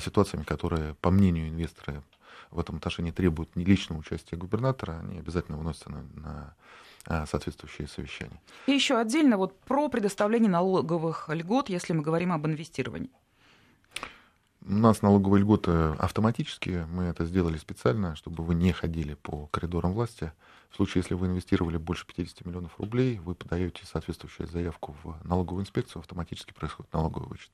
ситуациями, 0.00 0.44
которые, 0.44 0.94
по 0.94 1.10
мнению 1.10 1.48
инвестора, 1.48 2.02
в 2.50 2.58
этом 2.60 2.76
отношении 2.76 3.10
требуют 3.10 3.56
не 3.56 3.64
личного 3.64 4.00
участия 4.00 4.36
губернатора, 4.36 5.00
они 5.00 5.18
обязательно 5.18 5.56
выносятся 5.56 5.90
на, 5.90 6.02
на 6.14 6.54
а, 7.06 7.26
соответствующие 7.26 7.88
совещания. 7.88 8.40
И 8.66 8.72
еще 8.72 8.98
отдельно 8.98 9.36
вот 9.36 9.58
про 9.60 9.88
предоставление 9.88 10.50
налоговых 10.50 11.28
льгот, 11.28 11.68
если 11.68 11.92
мы 11.92 12.02
говорим 12.02 12.32
об 12.32 12.46
инвестировании. 12.46 13.10
У 14.64 14.74
нас 14.74 15.02
налоговые 15.02 15.42
льготы 15.42 15.70
автоматические. 15.98 16.86
Мы 16.86 17.04
это 17.04 17.24
сделали 17.24 17.56
специально, 17.56 18.14
чтобы 18.14 18.44
вы 18.44 18.54
не 18.54 18.70
ходили 18.70 19.14
по 19.14 19.46
коридорам 19.46 19.92
власти. 19.92 20.32
В 20.70 20.76
случае, 20.76 21.02
если 21.02 21.14
вы 21.14 21.26
инвестировали 21.26 21.78
больше 21.78 22.06
50 22.06 22.46
миллионов 22.46 22.78
рублей, 22.78 23.18
вы 23.18 23.34
подаете 23.34 23.84
соответствующую 23.84 24.46
заявку 24.46 24.94
в 25.02 25.16
налоговую 25.24 25.62
инспекцию, 25.62 26.00
автоматически 26.00 26.52
происходит 26.52 26.92
налоговый 26.92 27.28
вычет. 27.28 27.50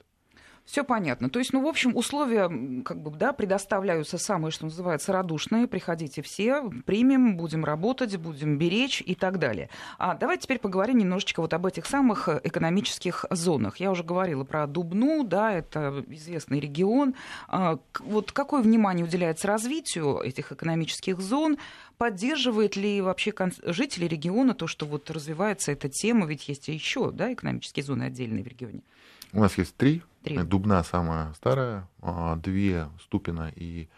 Все 0.68 0.84
понятно. 0.84 1.30
То 1.30 1.38
есть, 1.38 1.54
ну, 1.54 1.62
в 1.62 1.66
общем, 1.66 1.96
условия 1.96 2.82
как 2.82 3.00
бы, 3.00 3.10
да, 3.10 3.32
предоставляются 3.32 4.18
самые, 4.18 4.52
что 4.52 4.66
называется, 4.66 5.14
радушные. 5.14 5.66
Приходите 5.66 6.20
все, 6.20 6.62
примем, 6.84 7.38
будем 7.38 7.64
работать, 7.64 8.14
будем 8.18 8.58
беречь 8.58 9.02
и 9.04 9.14
так 9.14 9.38
далее. 9.38 9.70
А 9.96 10.14
давайте 10.14 10.42
теперь 10.42 10.58
поговорим 10.58 10.98
немножечко 10.98 11.40
вот 11.40 11.54
об 11.54 11.64
этих 11.64 11.86
самых 11.86 12.28
экономических 12.28 13.24
зонах. 13.30 13.78
Я 13.78 13.90
уже 13.90 14.04
говорила 14.04 14.44
про 14.44 14.66
Дубну, 14.66 15.24
да, 15.24 15.54
это 15.54 16.04
известный 16.08 16.60
регион. 16.60 17.14
А, 17.48 17.78
вот 18.00 18.32
какое 18.32 18.60
внимание 18.60 19.06
уделяется 19.06 19.46
развитию 19.48 20.20
этих 20.20 20.52
экономических 20.52 21.18
зон? 21.18 21.56
Поддерживает 21.96 22.76
ли 22.76 23.00
вообще 23.00 23.32
жители 23.62 24.04
региона 24.04 24.52
то, 24.52 24.66
что 24.66 24.84
вот 24.84 25.10
развивается 25.10 25.72
эта 25.72 25.88
тема? 25.88 26.26
Ведь 26.26 26.46
есть 26.46 26.68
еще, 26.68 27.10
да, 27.10 27.32
экономические 27.32 27.84
зоны 27.84 28.02
отдельные 28.02 28.44
в 28.44 28.48
регионе. 28.48 28.82
У 29.32 29.40
нас 29.40 29.58
есть 29.58 29.76
три. 29.76 30.02
три. 30.22 30.38
Дубна 30.38 30.82
самая 30.82 31.32
старая, 31.34 31.88
а, 32.00 32.36
две 32.36 32.88
Ступина 33.02 33.52
и 33.54 33.88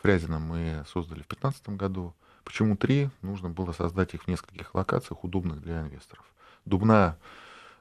Фрязина 0.00 0.38
мы 0.38 0.84
создали 0.88 1.20
в 1.20 1.28
2015 1.28 1.76
году. 1.76 2.14
Почему 2.44 2.76
три? 2.76 3.10
Нужно 3.20 3.50
было 3.50 3.72
создать 3.72 4.14
их 4.14 4.24
в 4.24 4.28
нескольких 4.28 4.74
локациях, 4.74 5.24
удобных 5.24 5.60
для 5.60 5.82
инвесторов. 5.82 6.24
Дубна 6.64 7.18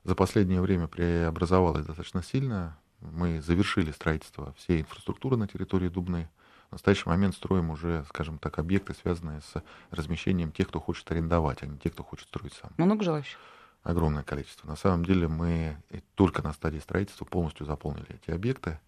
за 0.04 0.16
последнее 0.16 0.62
время 0.62 0.88
преобразовалась 0.88 1.86
достаточно 1.86 2.22
сильно. 2.22 2.78
Мы 3.00 3.42
завершили 3.42 3.92
строительство 3.92 4.54
всей 4.58 4.82
инфраструктуры 4.82 5.38
на 5.38 5.48
территории 5.48 5.88
Дубны. 5.88 6.30
В 6.70 6.74
настоящий 6.74 7.10
момент 7.10 7.36
строим 7.36 7.70
уже, 7.70 8.06
скажем 8.10 8.38
так, 8.38 8.60
объекты, 8.60 8.94
связанные 8.94 9.42
с 9.42 9.64
размещением 9.90 10.52
тех, 10.52 10.68
кто 10.68 10.80
хочет 10.80 11.10
арендовать, 11.12 11.64
а 11.64 11.66
не 11.66 11.78
тех, 11.78 11.94
кто 11.94 12.04
хочет 12.04 12.28
строить 12.28 12.54
сам. 12.54 12.72
Много 12.78 13.04
желающих? 13.04 13.38
Огромное 13.84 14.24
количество. 14.24 14.68
На 14.68 14.76
самом 14.76 15.06
деле 15.06 15.28
мы 15.28 15.78
только 16.16 16.42
на 16.42 16.54
стадии 16.54 16.80
строительства 16.80 17.26
полностью 17.26 17.66
заполнили 17.66 18.20
эти 18.22 18.32
объекты. 18.32 18.80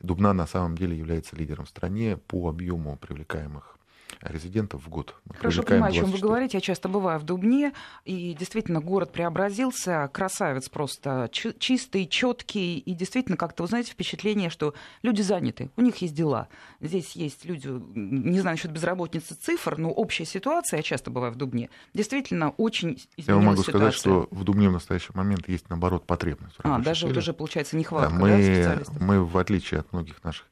Дубна 0.00 0.32
на 0.32 0.46
самом 0.46 0.76
деле 0.76 0.96
является 0.96 1.36
лидером 1.36 1.64
в 1.64 1.68
стране 1.68 2.16
по 2.16 2.48
объему 2.48 2.96
привлекаемых 2.96 3.77
резидентов 4.20 4.84
в 4.84 4.88
год. 4.88 5.14
Мы 5.24 5.34
Хорошо 5.36 5.62
понимаю, 5.62 5.92
о 5.92 5.96
чем 5.96 6.10
вы 6.10 6.18
говорите. 6.18 6.56
Я 6.58 6.60
часто 6.60 6.88
бываю 6.88 7.18
в 7.20 7.24
Дубне, 7.24 7.72
и 8.04 8.34
действительно 8.34 8.80
город 8.80 9.12
преобразился. 9.12 10.10
Красавец 10.12 10.68
просто 10.68 11.30
чистый, 11.32 12.06
четкий, 12.06 12.78
и 12.78 12.94
действительно 12.94 13.36
как-то, 13.36 13.62
вы 13.62 13.68
знаете, 13.68 13.92
впечатление, 13.92 14.50
что 14.50 14.74
люди 15.02 15.22
заняты, 15.22 15.70
у 15.76 15.82
них 15.82 15.96
есть 15.96 16.14
дела. 16.14 16.48
Здесь 16.80 17.12
есть 17.12 17.44
люди, 17.44 17.68
не 17.68 18.40
знаю 18.40 18.54
насчет 18.54 18.72
безработицы 18.72 19.34
цифр, 19.34 19.78
но 19.78 19.90
общая 19.90 20.24
ситуация, 20.24 20.78
я 20.78 20.82
часто 20.82 21.10
бываю 21.10 21.32
в 21.32 21.36
Дубне, 21.36 21.70
действительно 21.94 22.50
очень 22.50 23.00
изменилась 23.16 23.26
Я 23.26 23.36
могу 23.36 23.62
ситуация. 23.62 23.72
сказать, 23.72 23.94
что 23.94 24.28
в 24.30 24.44
Дубне 24.44 24.68
в 24.68 24.72
настоящий 24.72 25.12
момент 25.14 25.48
есть, 25.48 25.68
наоборот, 25.68 26.06
потребность. 26.06 26.56
А, 26.62 26.78
даже 26.78 27.06
вот 27.06 27.16
уже, 27.16 27.32
получается, 27.32 27.76
нехватка 27.76 28.10
да, 28.10 28.16
мы, 28.16 28.28
да, 28.30 28.42
специалистов? 28.42 29.00
Мы, 29.00 29.24
в 29.24 29.38
отличие 29.38 29.80
от 29.80 29.92
многих 29.92 30.22
наших 30.24 30.46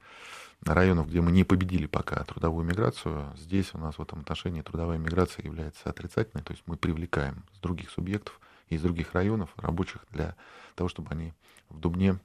районов, 0.74 1.08
где 1.08 1.20
мы 1.20 1.32
не 1.32 1.44
победили 1.44 1.86
пока 1.86 2.22
трудовую 2.24 2.64
миграцию, 2.66 3.32
здесь 3.36 3.70
у 3.74 3.78
нас 3.78 3.98
в 3.98 4.02
этом 4.02 4.20
отношении 4.20 4.62
трудовая 4.62 4.98
миграция 4.98 5.44
является 5.44 5.88
отрицательной, 5.88 6.42
то 6.42 6.52
есть 6.52 6.62
мы 6.66 6.76
привлекаем 6.76 7.44
с 7.54 7.58
других 7.58 7.90
субъектов 7.90 8.40
и 8.68 8.76
из 8.76 8.82
других 8.82 9.14
районов 9.14 9.50
рабочих 9.56 10.04
для 10.10 10.34
того, 10.74 10.88
чтобы 10.88 11.10
они 11.10 11.32
в 11.70 11.78
Дубне 11.78 12.18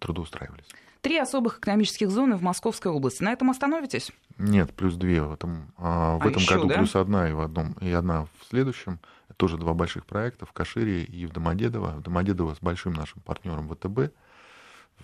трудоустраивались. 0.00 0.66
Три 1.00 1.18
особых 1.18 1.58
экономических 1.58 2.10
зоны 2.10 2.36
в 2.36 2.42
Московской 2.42 2.92
области. 2.92 3.24
На 3.24 3.32
этом 3.32 3.50
остановитесь? 3.50 4.12
Нет, 4.38 4.72
плюс 4.72 4.94
две 4.94 5.20
в 5.20 5.32
этом, 5.32 5.72
а, 5.76 6.16
в 6.18 6.22
а 6.24 6.28
этом 6.28 6.40
еще, 6.40 6.54
году, 6.54 6.68
да? 6.68 6.76
плюс 6.76 6.94
одна 6.94 7.28
и 7.28 7.32
в 7.32 7.40
одном, 7.40 7.72
и 7.80 7.90
одна 7.90 8.26
в 8.26 8.30
следующем. 8.48 9.00
тоже 9.36 9.58
два 9.58 9.74
больших 9.74 10.06
проекта 10.06 10.46
в 10.46 10.52
Кашире 10.52 11.02
и 11.02 11.26
в 11.26 11.32
Домодедово. 11.32 11.96
В 11.96 12.02
Домодедово 12.02 12.54
с 12.54 12.60
большим 12.60 12.92
нашим 12.92 13.20
партнером 13.22 13.68
ВТБ– 13.68 14.14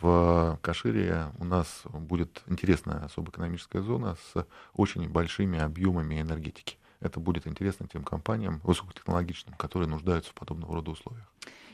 в 0.00 0.59
Кашире 0.62 1.33
у 1.38 1.45
нас 1.45 1.83
будет 1.93 2.43
интересная 2.47 3.05
особая 3.05 3.31
экономическая 3.31 3.83
зона 3.83 4.17
с 4.33 4.47
очень 4.75 5.09
большими 5.09 5.59
объемами 5.59 6.21
энергетики. 6.21 6.76
Это 7.00 7.21
будет 7.21 7.47
интересно 7.47 7.87
тем 7.90 8.02
компаниям 8.02 8.61
высокотехнологичным, 8.64 9.55
которые 9.55 9.88
нуждаются 9.88 10.31
в 10.31 10.35
подобного 10.35 10.75
рода 10.75 10.90
условиях. 10.90 11.26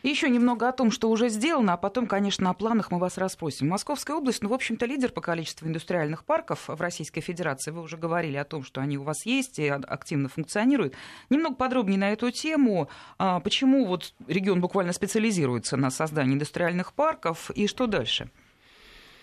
И 0.05 0.11
еще 0.11 0.29
немного 0.29 0.69
о 0.69 0.73
том, 0.73 0.91
что 0.91 1.09
уже 1.09 1.31
сделано, 1.31 1.73
а 1.73 1.77
потом, 1.79 2.07
конечно, 2.07 2.51
о 2.51 2.53
планах 2.53 2.91
мы 2.91 2.99
вас 2.99 3.17
расспросим. 3.17 3.69
Московская 3.69 4.15
область, 4.15 4.43
ну, 4.43 4.51
в 4.51 4.53
общем-то, 4.53 4.85
лидер 4.85 5.11
по 5.11 5.23
количеству 5.23 5.67
индустриальных 5.67 6.25
парков 6.25 6.69
в 6.69 6.79
Российской 6.79 7.23
Федерации. 7.23 7.71
Вы 7.71 7.81
уже 7.81 7.97
говорили 7.97 8.37
о 8.37 8.45
том, 8.45 8.65
что 8.65 8.83
они 8.83 8.99
у 8.99 9.03
вас 9.03 9.25
есть 9.25 9.59
и 9.59 9.67
активно 9.67 10.29
функционируют. 10.29 10.93
Немного 11.31 11.57
подробнее 11.57 11.99
на 11.99 12.13
эту 12.13 12.31
тему. 12.31 12.91
А, 13.17 13.41
почему 13.41 13.87
вот 13.87 14.13
регион 14.29 14.61
буквально 14.61 14.93
специализируется 14.93 15.79
на 15.79 15.91
создании 15.91 16.35
индустриальных 16.35 16.93
парков 16.93 17.51
и 17.53 17.67
что 17.67 17.87
дальше 17.87 18.31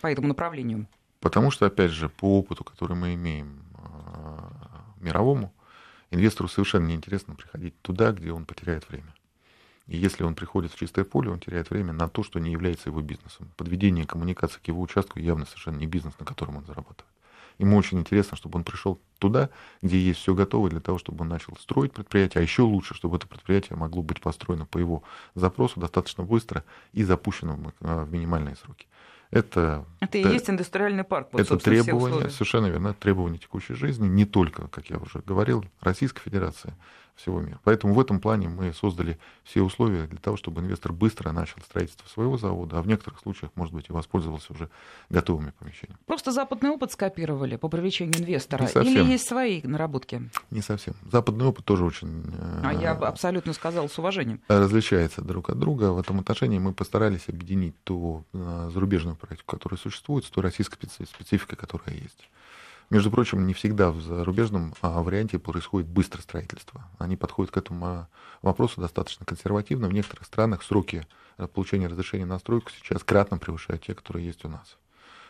по 0.02 0.08
этому 0.08 0.30
направлению? 0.30 0.88
Потому 1.20 1.52
что, 1.52 1.68
опять 1.68 1.92
же, 1.92 2.10
по 2.10 2.40
опыту, 2.40 2.64
который 2.64 2.98
мы 2.98 3.14
имеем 3.14 3.64
а, 3.76 4.50
мировому, 5.00 5.54
инвестору 6.12 6.48
совершенно 6.48 6.88
неинтересно 6.88 7.36
приходить 7.36 7.74
туда, 7.82 8.12
где 8.12 8.32
он 8.32 8.46
потеряет 8.46 8.88
время. 8.90 9.14
И 9.88 9.98
если 9.98 10.24
он 10.24 10.36
приходит 10.36 10.72
в 10.72 10.78
чистое 10.78 11.04
поле, 11.04 11.32
он 11.32 11.40
теряет 11.40 11.70
время 11.70 11.92
на 11.92 12.08
то, 12.08 12.24
что 12.24 12.40
не 12.40 12.52
является 12.52 12.90
его 12.90 13.02
бизнесом. 13.02 13.52
Подведение 13.58 14.06
коммуникации 14.06 14.60
к 14.60 14.68
его 14.68 14.82
участку 14.82 15.20
явно 15.20 15.46
совершенно 15.46 15.78
не 15.78 15.88
бизнес, 15.88 16.14
на 16.20 16.26
котором 16.26 16.58
он 16.58 16.66
зарабатывает. 16.66 17.12
Ему 17.58 17.78
очень 17.78 18.00
интересно, 18.00 18.38
чтобы 18.38 18.58
он 18.58 18.64
пришел 18.64 19.00
туда, 19.20 19.50
где 19.82 20.00
есть 20.00 20.20
все 20.20 20.34
готово 20.34 20.70
для 20.70 20.80
того, 20.80 20.98
чтобы 20.98 21.22
он 21.22 21.28
начал 21.28 21.56
строить 21.58 21.94
предприятие, 21.94 22.40
а 22.40 22.42
еще 22.42 22.64
лучше, 22.64 22.96
чтобы 22.96 23.18
это 23.18 23.28
предприятие 23.28 23.78
могло 23.78 24.02
быть 24.02 24.22
построено 24.22 24.66
по 24.66 24.78
его 24.78 25.04
запросу 25.36 25.80
достаточно 25.80 26.24
быстро 26.24 26.64
и 26.94 27.04
запущено 27.04 27.60
в 27.80 28.12
минимальные 28.12 28.56
сроки. 28.56 28.88
Это, 29.32 29.86
это 30.02 30.18
и 30.18 30.22
есть 30.28 30.50
индустриальный 30.50 31.06
парк. 31.06 31.30
Вот, 31.32 31.42
это 31.42 31.58
требование, 31.58 32.30
совершенно 32.30 32.68
верно, 32.68 32.94
требование 32.94 33.40
текущей 33.40 33.76
жизни, 33.76 34.08
не 34.08 34.26
только, 34.26 34.68
как 34.68 34.90
я 34.90 34.98
уже 34.98 35.20
говорил, 35.20 35.64
Российской 35.80 36.22
Федерации, 36.22 36.74
всего 37.16 37.40
мира. 37.42 37.60
Поэтому 37.64 37.94
в 37.94 38.00
этом 38.00 38.20
плане 38.20 38.50
мы 38.50 38.74
создали 38.74 39.20
все 39.44 39.62
условия 39.62 40.08
для 40.08 40.20
того, 40.20 40.38
чтобы 40.38 40.62
инвестор 40.62 40.94
быстро 40.94 41.32
начал 41.32 41.60
строительство 41.62 42.08
своего 42.08 42.38
завода, 42.38 42.80
а 42.80 42.82
в 42.82 42.88
некоторых 42.88 43.20
случаях, 43.20 43.52
может 43.56 43.74
быть, 43.74 43.90
и 43.90 43.94
воспользовался 43.94 44.54
уже 44.54 44.70
готовыми 45.10 45.52
помещениями. 45.60 46.00
Просто 46.06 46.32
западный 46.32 46.70
опыт 46.70 46.92
скопировали 46.92 47.56
по 47.56 47.70
привлечению 47.70 48.20
инвестора? 48.20 48.66
Или 48.66 49.04
есть 49.04 49.28
свои 49.28 49.62
наработки? 49.64 50.30
Не 50.50 50.62
совсем. 50.62 50.96
Западный 51.12 51.46
опыт 51.46 51.66
тоже 51.66 51.86
очень... 51.86 52.24
А 52.64 52.74
я 52.74 52.94
э, 52.94 53.06
абсолютно 53.06 53.54
сказал 53.54 53.90
с 53.90 53.98
уважением. 53.98 54.42
Различается 54.48 55.22
друг 55.22 55.50
от 55.50 55.60
друга. 55.60 55.92
В 55.92 56.00
этом 56.00 56.20
отношении 56.20 56.60
мы 56.60 56.74
постарались 56.74 57.28
объединить 57.28 57.76
ту 57.84 58.26
э, 58.34 58.70
зарубежную 58.74 59.16
практику, 59.16 59.56
которая 59.56 59.80
существует, 59.80 60.26
с 60.26 60.30
той 60.30 60.44
российской 60.44 60.78
спецификой, 61.06 61.58
которая 61.58 61.96
есть. 61.96 62.30
Между 62.92 63.10
прочим, 63.10 63.48
не 63.48 63.54
всегда 63.54 63.90
в 63.90 64.02
зарубежном 64.02 64.74
а, 64.82 65.02
варианте 65.02 65.40
происходит 65.40 65.88
быстрое 65.88 66.24
строительство. 66.24 66.84
Они 67.00 67.16
подходят 67.16 67.50
к 67.50 67.56
этому 67.56 67.86
а, 67.86 68.08
вопросу 68.42 68.82
достаточно 68.82 69.26
консервативно. 69.26 69.88
В 69.88 69.94
некоторых 69.94 70.26
странах 70.26 70.62
сроки 70.62 71.08
э, 71.38 71.48
получения 71.48 71.88
разрешения 71.88 72.26
на 72.26 72.38
стройку 72.38 72.70
сейчас 72.70 73.02
кратно 73.06 73.38
превышают 73.38 73.82
те, 73.86 73.96
которые 73.96 74.26
есть 74.26 74.44
у 74.44 74.50
нас. 74.50 74.78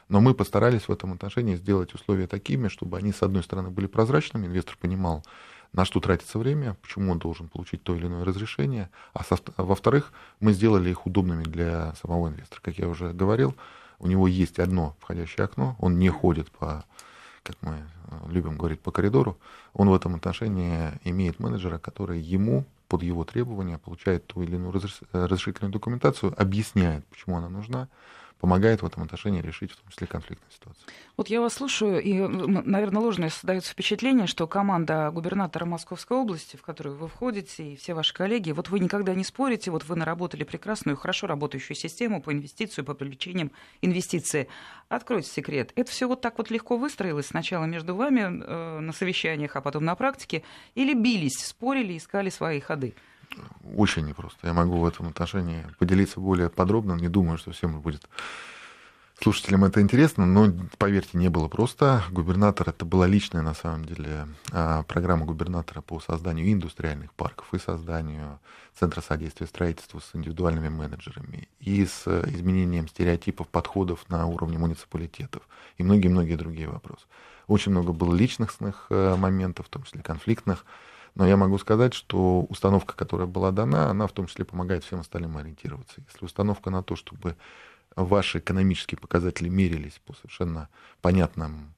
Но 0.10 0.22
мы 0.22 0.34
постарались 0.34 0.88
в 0.88 0.92
этом 0.92 1.14
отношении 1.14 1.56
сделать 1.56 1.94
условия 1.94 2.26
такими, 2.26 2.68
чтобы 2.68 2.98
они, 2.98 3.14
с 3.14 3.22
одной 3.22 3.44
стороны, 3.44 3.70
были 3.70 3.86
прозрачными, 3.86 4.48
инвестор 4.48 4.76
понимал, 4.82 5.24
на 5.72 5.86
что 5.86 6.00
тратится 6.00 6.40
время, 6.40 6.76
почему 6.82 7.12
он 7.12 7.20
должен 7.20 7.48
получить 7.48 7.84
то 7.84 7.96
или 7.96 8.08
иное 8.08 8.26
разрешение, 8.26 8.90
а 9.14 9.24
со, 9.24 9.38
во-вторых, 9.58 10.14
мы 10.40 10.54
сделали 10.54 10.90
их 10.90 11.06
удобными 11.06 11.44
для 11.44 11.94
самого 12.02 12.30
инвестора. 12.30 12.60
Как 12.64 12.80
я 12.80 12.88
уже 12.88 13.14
говорил, 13.14 13.56
у 14.00 14.08
него 14.08 14.28
есть 14.28 14.58
одно 14.58 14.98
входящее 15.00 15.46
окно, 15.46 15.76
он 15.78 16.00
не 16.00 16.10
ходит 16.10 16.50
по, 16.50 16.86
как 17.44 17.56
мы 17.62 17.88
любим 18.28 18.58
говорить, 18.58 18.82
по 18.82 18.92
коридору, 18.92 19.38
он 19.74 19.90
в 19.90 19.94
этом 19.94 20.16
отношении 20.16 20.92
имеет 21.04 21.40
менеджера, 21.40 21.78
который 21.78 22.20
ему 22.20 22.66
под 22.88 23.04
его 23.04 23.24
требования 23.24 23.78
получает 23.78 24.28
ту 24.28 24.42
или 24.44 24.56
иную 24.56 24.74
разрешительную 25.14 25.72
документацию, 25.72 26.34
объясняет, 26.38 27.06
почему 27.06 27.38
она 27.38 27.50
нужна, 27.50 27.88
помогает 28.42 28.82
в 28.82 28.86
этом 28.86 29.04
отношении 29.04 29.40
решить 29.40 29.72
в 29.72 29.78
том 29.78 29.90
числе 29.92 30.08
конфликтные 30.08 30.52
ситуации. 30.52 30.82
Вот 31.16 31.28
я 31.28 31.42
вас 31.42 31.54
слушаю, 31.54 32.02
и, 32.02 32.14
наверное, 32.20 33.00
ложное 33.00 33.30
создается 33.30 33.72
впечатление, 33.72 34.26
что 34.26 34.48
команда 34.48 35.12
губернатора 35.12 35.66
Московской 35.66 36.18
области, 36.18 36.56
в 36.56 36.64
которую 36.64 36.98
вы 36.98 37.08
входите, 37.08 37.74
и 37.74 37.76
все 37.76 37.94
ваши 37.94 38.16
коллеги, 38.16 38.52
вот 38.52 38.70
вы 38.70 38.80
никогда 38.80 39.14
не 39.14 39.24
спорите, 39.24 39.70
вот 39.70 39.86
вы 39.86 39.96
наработали 39.96 40.44
прекрасную, 40.44 40.98
хорошо 40.98 41.28
работающую 41.28 41.78
систему 41.78 42.20
по 42.20 42.34
инвестицию, 42.34 42.84
по 42.84 42.96
привлечениям 42.96 43.52
инвестиций. 43.84 44.48
Откройте 44.90 45.30
секрет. 45.30 45.72
Это 45.76 45.92
все 45.92 46.08
вот 46.08 46.22
так 46.22 46.40
вот 46.40 46.50
легко 46.50 46.78
выстроилось 46.78 47.28
сначала 47.28 47.66
между 47.66 47.96
вами 47.96 48.22
э, 48.22 48.80
на 48.80 48.92
совещаниях, 48.92 49.56
а 49.56 49.62
потом 49.62 49.86
на 49.86 49.94
практике, 49.94 50.42
или 50.74 50.96
бились, 50.96 51.46
спорили, 51.46 51.96
искали 51.96 52.32
свои 52.32 52.60
ходы? 52.60 52.96
Очень 53.76 54.06
непросто. 54.06 54.48
Я 54.48 54.54
могу 54.54 54.78
в 54.78 54.86
этом 54.86 55.08
отношении 55.08 55.66
поделиться 55.80 56.20
более 56.20 56.50
подробно. 56.50 56.94
Не 56.94 57.10
думаю, 57.10 57.38
что 57.38 57.52
всем 57.52 57.80
будет 57.82 58.08
слушателям 59.22 59.64
это 59.64 59.82
интересно, 59.82 60.26
но, 60.26 60.52
поверьте, 60.78 61.18
не 61.18 61.30
было 61.30 61.48
просто. 61.48 62.04
Губернатор, 62.12 62.70
это 62.70 62.86
была 62.86 63.08
личная, 63.08 63.42
на 63.42 63.54
самом 63.54 63.86
деле, 63.86 64.28
а, 64.52 64.84
программа 64.84 65.26
губернатора 65.26 65.82
по 65.82 66.00
созданию 66.00 66.52
индустриальных 66.52 67.14
парков 67.14 67.54
и 67.54 67.60
созданию 67.60 68.40
Центра 68.78 69.02
содействия 69.02 69.48
строительству 69.48 70.00
с 70.00 70.16
индивидуальными 70.16 70.70
менеджерами 70.70 71.50
и 71.60 71.86
с 71.86 72.08
изменением 72.08 72.88
стереотипов, 72.88 73.48
подходов 73.48 74.10
на 74.10 74.26
уровне 74.26 74.58
муниципалитетов 74.58 75.44
и 75.78 75.84
многие-многие 75.84 76.36
другие 76.36 76.68
вопросы. 76.68 77.06
Очень 77.48 77.74
много 77.74 77.92
было 77.92 78.16
личных 78.16 78.56
э, 78.90 79.16
моментов, 79.16 79.68
в 79.68 79.70
том 79.70 79.84
числе 79.84 80.02
конфликтных. 80.02 80.66
Но 81.16 81.28
я 81.28 81.36
могу 81.38 81.58
сказать, 81.58 81.94
что 81.94 82.46
установка, 82.50 82.96
которая 82.96 83.28
была 83.28 83.52
дана, 83.52 83.90
она 83.90 84.08
в 84.08 84.14
том 84.14 84.28
числе 84.28 84.46
помогает 84.46 84.84
всем 84.84 85.00
остальным 85.02 85.38
ориентироваться. 85.38 86.02
Если 86.08 86.26
установка 86.26 86.70
на 86.70 86.84
то, 86.84 86.96
чтобы 86.96 87.36
ваши 87.96 88.40
экономические 88.40 88.98
показатели 88.98 89.50
мерились 89.50 90.00
по 90.06 90.14
совершенно 90.14 90.70
понятным 91.02 91.74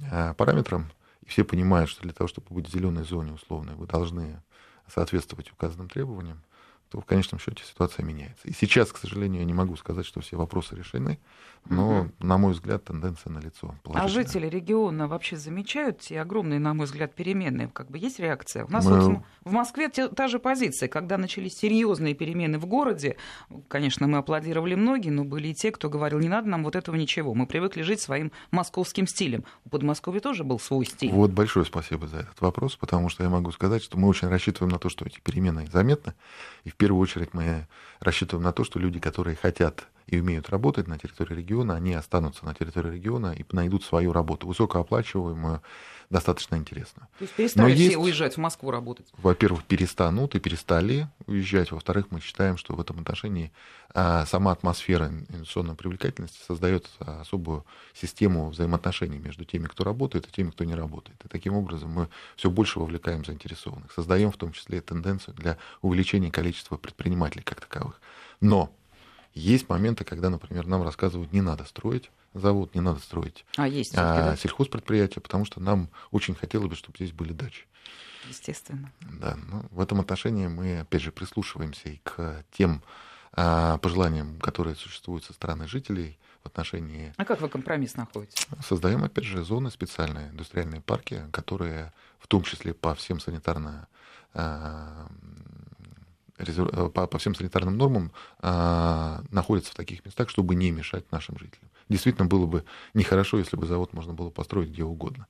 э, 0.00 0.34
параметрам, 0.34 0.90
и 1.22 1.28
все 1.28 1.44
понимают, 1.44 1.90
что 1.90 2.02
для 2.02 2.12
того, 2.12 2.28
чтобы 2.28 2.46
быть 2.50 2.68
в 2.68 2.72
зеленой 2.72 3.04
зоне 3.04 3.32
условной, 3.32 3.74
вы 3.74 3.86
должны 3.86 4.40
соответствовать 4.86 5.50
указанным 5.52 5.88
требованиям, 5.88 6.40
то 6.90 7.00
в 7.00 7.04
конечном 7.04 7.38
счете 7.38 7.62
ситуация 7.64 8.04
меняется. 8.04 8.48
И 8.48 8.52
сейчас, 8.52 8.92
к 8.92 8.96
сожалению, 8.96 9.40
я 9.40 9.46
не 9.46 9.52
могу 9.52 9.76
сказать, 9.76 10.06
что 10.06 10.20
все 10.20 10.36
вопросы 10.36 10.74
решены, 10.74 11.18
но, 11.68 12.00
угу. 12.00 12.10
на 12.20 12.38
мой 12.38 12.52
взгляд, 12.52 12.84
тенденция 12.84 13.30
налицо. 13.30 13.74
А 13.92 14.08
жители 14.08 14.48
региона 14.48 15.06
вообще 15.06 15.36
замечают 15.36 16.00
те 16.00 16.20
огромные, 16.20 16.58
на 16.58 16.72
мой 16.72 16.86
взгляд, 16.86 17.14
перемены? 17.14 17.68
Как 17.68 17.90
бы 17.90 17.98
есть 17.98 18.18
реакция? 18.18 18.64
У 18.64 18.70
нас 18.70 18.86
Мы... 18.86 19.00
вот 19.00 19.22
в 19.44 19.52
Москве 19.52 19.90
те, 19.90 20.08
та 20.08 20.28
же 20.28 20.38
позиция. 20.38 20.88
Когда 20.88 21.18
начались 21.18 21.56
серьезные 21.58 22.14
перемены 22.14 22.58
в 22.58 22.66
городе, 22.66 23.16
конечно, 23.68 24.06
мы 24.06 24.18
аплодировали 24.18 24.74
многие, 24.74 25.10
но 25.10 25.24
были 25.24 25.48
и 25.48 25.54
те, 25.54 25.70
кто 25.70 25.90
говорил, 25.90 26.20
не 26.20 26.28
надо 26.28 26.48
нам 26.48 26.64
вот 26.64 26.76
этого 26.76 26.96
ничего. 26.96 27.34
Мы 27.34 27.46
привыкли 27.46 27.82
жить 27.82 28.00
своим 28.00 28.32
московским 28.50 29.06
стилем. 29.06 29.44
У 29.64 29.68
Подмосковья 29.68 30.20
тоже 30.20 30.44
был 30.44 30.58
свой 30.58 30.86
стиль. 30.86 31.12
Вот 31.12 31.32
большое 31.32 31.66
спасибо 31.66 32.06
за 32.06 32.18
этот 32.18 32.40
вопрос, 32.40 32.76
потому 32.76 33.08
что 33.08 33.24
я 33.24 33.30
могу 33.30 33.52
сказать, 33.52 33.82
что 33.82 33.98
мы 33.98 34.08
очень 34.08 34.28
рассчитываем 34.28 34.72
на 34.72 34.78
то, 34.78 34.88
что 34.88 35.04
эти 35.04 35.20
перемены 35.20 35.66
заметны. 35.70 36.14
И 36.64 36.70
в 36.70 36.76
первую 36.78 37.02
очередь 37.02 37.34
мы 37.34 37.66
рассчитываем 38.00 38.44
на 38.44 38.52
то, 38.52 38.64
что 38.64 38.78
люди, 38.78 38.98
которые 38.98 39.36
хотят 39.36 39.86
и 40.08 40.18
умеют 40.18 40.48
работать 40.48 40.88
на 40.88 40.98
территории 40.98 41.34
региона, 41.34 41.76
они 41.76 41.92
останутся 41.94 42.44
на 42.44 42.54
территории 42.54 42.94
региона 42.94 43.34
и 43.38 43.44
найдут 43.52 43.84
свою 43.84 44.12
работу, 44.12 44.46
высокооплачиваемую, 44.46 45.62
достаточно 46.08 46.56
интересно. 46.56 47.08
То 47.18 47.24
есть 47.24 47.34
перестали 47.34 47.68
Но 47.68 47.74
все 47.74 47.84
есть, 47.84 47.96
уезжать 47.96 48.34
в 48.34 48.38
Москву 48.38 48.70
работать? 48.70 49.06
Во-первых, 49.18 49.64
перестанут 49.64 50.34
и 50.34 50.40
перестали 50.40 51.08
уезжать. 51.26 51.70
Во-вторых, 51.70 52.06
мы 52.10 52.20
считаем, 52.20 52.56
что 52.56 52.74
в 52.74 52.80
этом 52.80 53.00
отношении 53.00 53.52
а, 53.94 54.24
сама 54.24 54.52
атмосфера 54.52 55.08
инвестиционной 55.08 55.74
привлекательности 55.74 56.38
создает 56.46 56.88
особую 57.00 57.66
систему 57.92 58.48
взаимоотношений 58.48 59.18
между 59.18 59.44
теми, 59.44 59.66
кто 59.66 59.84
работает, 59.84 60.26
и 60.26 60.32
теми, 60.32 60.50
кто 60.50 60.64
не 60.64 60.74
работает. 60.74 61.22
И 61.22 61.28
таким 61.28 61.52
образом 61.52 61.90
мы 61.90 62.08
все 62.36 62.50
больше 62.50 62.78
вовлекаем 62.78 63.26
заинтересованных, 63.26 63.92
создаем 63.92 64.32
в 64.32 64.38
том 64.38 64.52
числе 64.52 64.80
тенденцию 64.80 65.34
для 65.34 65.58
увеличения 65.82 66.30
количества 66.30 66.78
предпринимателей 66.78 67.42
как 67.42 67.60
таковых. 67.60 68.00
Но 68.40 68.72
есть 69.38 69.68
моменты, 69.68 70.04
когда, 70.04 70.30
например, 70.30 70.66
нам 70.66 70.82
рассказывают, 70.82 71.32
не 71.32 71.40
надо 71.40 71.64
строить 71.64 72.10
завод, 72.34 72.74
не 72.74 72.80
надо 72.80 73.00
строить 73.00 73.44
а, 73.56 73.66
есть 73.66 73.94
а, 73.96 74.36
сельхозпредприятия, 74.36 75.20
потому 75.20 75.44
что 75.44 75.60
нам 75.60 75.88
очень 76.10 76.34
хотелось 76.34 76.68
бы, 76.68 76.74
чтобы 76.74 76.96
здесь 76.96 77.12
были 77.12 77.32
дачи. 77.32 77.66
Естественно. 78.28 78.92
Да, 79.00 79.36
ну, 79.36 79.64
в 79.70 79.80
этом 79.80 80.00
отношении 80.00 80.46
мы, 80.46 80.80
опять 80.80 81.02
же, 81.02 81.12
прислушиваемся 81.12 81.88
и 81.88 82.00
к 82.02 82.44
тем 82.52 82.82
а, 83.32 83.78
пожеланиям, 83.78 84.38
которые 84.40 84.76
существуют 84.76 85.24
со 85.24 85.32
стороны 85.32 85.68
жителей 85.68 86.18
в 86.42 86.46
отношении... 86.46 87.14
А 87.16 87.24
как 87.24 87.40
вы 87.40 87.48
компромисс 87.48 87.96
находите? 87.96 88.36
Создаем, 88.62 89.04
опять 89.04 89.24
же, 89.24 89.44
зоны 89.44 89.70
специальные, 89.70 90.30
индустриальные 90.30 90.80
парки, 90.80 91.22
которые 91.32 91.92
в 92.18 92.26
том 92.26 92.42
числе 92.42 92.74
по 92.74 92.94
всем 92.94 93.20
санитарно 93.20 93.88
а, 94.34 95.08
по, 96.94 97.06
по 97.06 97.18
всем 97.18 97.34
санитарным 97.34 97.76
нормам 97.76 98.12
а, 98.40 99.22
находятся 99.30 99.72
в 99.72 99.74
таких 99.74 100.04
местах, 100.04 100.30
чтобы 100.30 100.54
не 100.54 100.70
мешать 100.70 101.10
нашим 101.10 101.38
жителям. 101.38 101.70
Действительно, 101.88 102.26
было 102.26 102.46
бы 102.46 102.64
нехорошо, 102.94 103.38
если 103.38 103.56
бы 103.56 103.66
завод 103.66 103.92
можно 103.92 104.12
было 104.12 104.30
построить 104.30 104.70
где 104.70 104.84
угодно. 104.84 105.26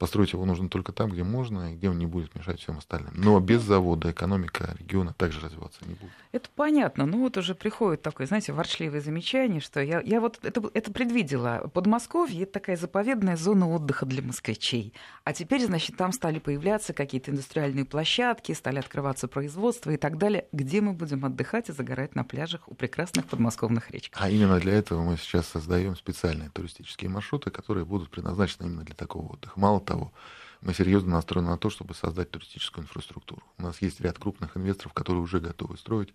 Построить 0.00 0.32
его 0.32 0.46
нужно 0.46 0.70
только 0.70 0.92
там, 0.92 1.10
где 1.10 1.24
можно, 1.24 1.74
и 1.74 1.76
где 1.76 1.90
он 1.90 1.98
не 1.98 2.06
будет 2.06 2.34
мешать 2.34 2.58
всем 2.58 2.78
остальным. 2.78 3.12
Но 3.14 3.38
без 3.38 3.60
завода 3.60 4.10
экономика 4.10 4.74
региона 4.78 5.12
также 5.12 5.40
развиваться 5.40 5.80
не 5.86 5.92
будет. 5.92 6.10
Это 6.32 6.48
понятно. 6.56 7.04
Ну 7.04 7.20
вот 7.20 7.36
уже 7.36 7.54
приходит 7.54 8.00
такое, 8.00 8.26
знаете, 8.26 8.54
ворчливое 8.54 9.02
замечание, 9.02 9.60
что 9.60 9.82
я, 9.82 10.00
я 10.00 10.22
вот 10.22 10.38
это, 10.42 10.62
это 10.72 10.90
предвидела. 10.90 11.70
Подмосковье— 11.74 12.42
это 12.44 12.52
такая 12.52 12.78
заповедная 12.78 13.36
зона 13.36 13.68
отдыха 13.68 14.06
для 14.06 14.22
москвичей. 14.22 14.94
А 15.24 15.34
теперь, 15.34 15.66
значит, 15.66 15.98
там 15.98 16.12
стали 16.12 16.38
появляться 16.38 16.94
какие-то 16.94 17.30
индустриальные 17.30 17.84
площадки, 17.84 18.52
стали 18.52 18.78
открываться 18.78 19.28
производства 19.28 19.90
и 19.90 19.98
так 19.98 20.16
далее. 20.16 20.46
Где 20.50 20.80
мы 20.80 20.94
будем 20.94 21.26
отдыхать 21.26 21.68
и 21.68 21.72
загорать 21.72 22.14
на 22.14 22.24
пляжах 22.24 22.62
у 22.68 22.74
прекрасных 22.74 23.26
подмосковных 23.26 23.90
речек? 23.90 24.14
А 24.16 24.30
именно 24.30 24.58
для 24.60 24.72
этого 24.72 25.02
мы 25.02 25.18
сейчас 25.18 25.46
создаем 25.46 25.94
специальные 25.94 26.48
туристические 26.48 27.10
маршруты, 27.10 27.50
которые 27.50 27.84
будут 27.84 28.08
предназначены 28.08 28.64
именно 28.64 28.82
для 28.82 28.94
такого 28.94 29.34
отдыха. 29.34 29.60
Мало 29.60 29.89
того, 29.90 30.12
мы 30.60 30.74
серьезно 30.74 31.12
настроены 31.12 31.48
на 31.50 31.58
то, 31.58 31.70
чтобы 31.70 31.94
создать 31.94 32.30
туристическую 32.30 32.84
инфраструктуру. 32.84 33.42
У 33.58 33.62
нас 33.62 33.82
есть 33.82 34.00
ряд 34.00 34.18
крупных 34.18 34.56
инвесторов, 34.56 34.92
которые 34.92 35.22
уже 35.22 35.40
готовы 35.40 35.76
строить 35.76 36.14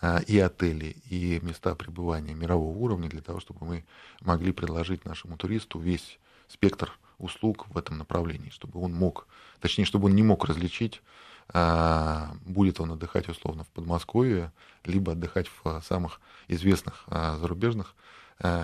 а, 0.00 0.18
и 0.18 0.38
отели, 0.38 0.96
и 1.08 1.38
места 1.42 1.74
пребывания 1.74 2.34
мирового 2.34 2.76
уровня 2.76 3.08
для 3.08 3.20
того, 3.20 3.38
чтобы 3.40 3.64
мы 3.66 3.84
могли 4.20 4.52
предложить 4.52 5.04
нашему 5.04 5.36
туристу 5.36 5.78
весь 5.78 6.18
спектр 6.48 6.98
услуг 7.18 7.66
в 7.68 7.78
этом 7.78 7.98
направлении, 7.98 8.50
чтобы 8.50 8.80
он 8.80 8.92
мог, 8.92 9.26
точнее, 9.60 9.84
чтобы 9.84 10.06
он 10.06 10.14
не 10.14 10.22
мог 10.22 10.44
различить, 10.44 11.02
а, 11.48 12.34
будет 12.44 12.80
он 12.80 12.92
отдыхать 12.92 13.28
условно 13.28 13.64
в 13.64 13.68
Подмосковье, 13.68 14.52
либо 14.84 15.12
отдыхать 15.12 15.48
в 15.48 15.80
самых 15.82 16.20
известных 16.48 17.04
а, 17.06 17.36
зарубежных 17.36 17.94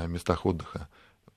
местах 0.07 0.45
отдыха 0.45 0.87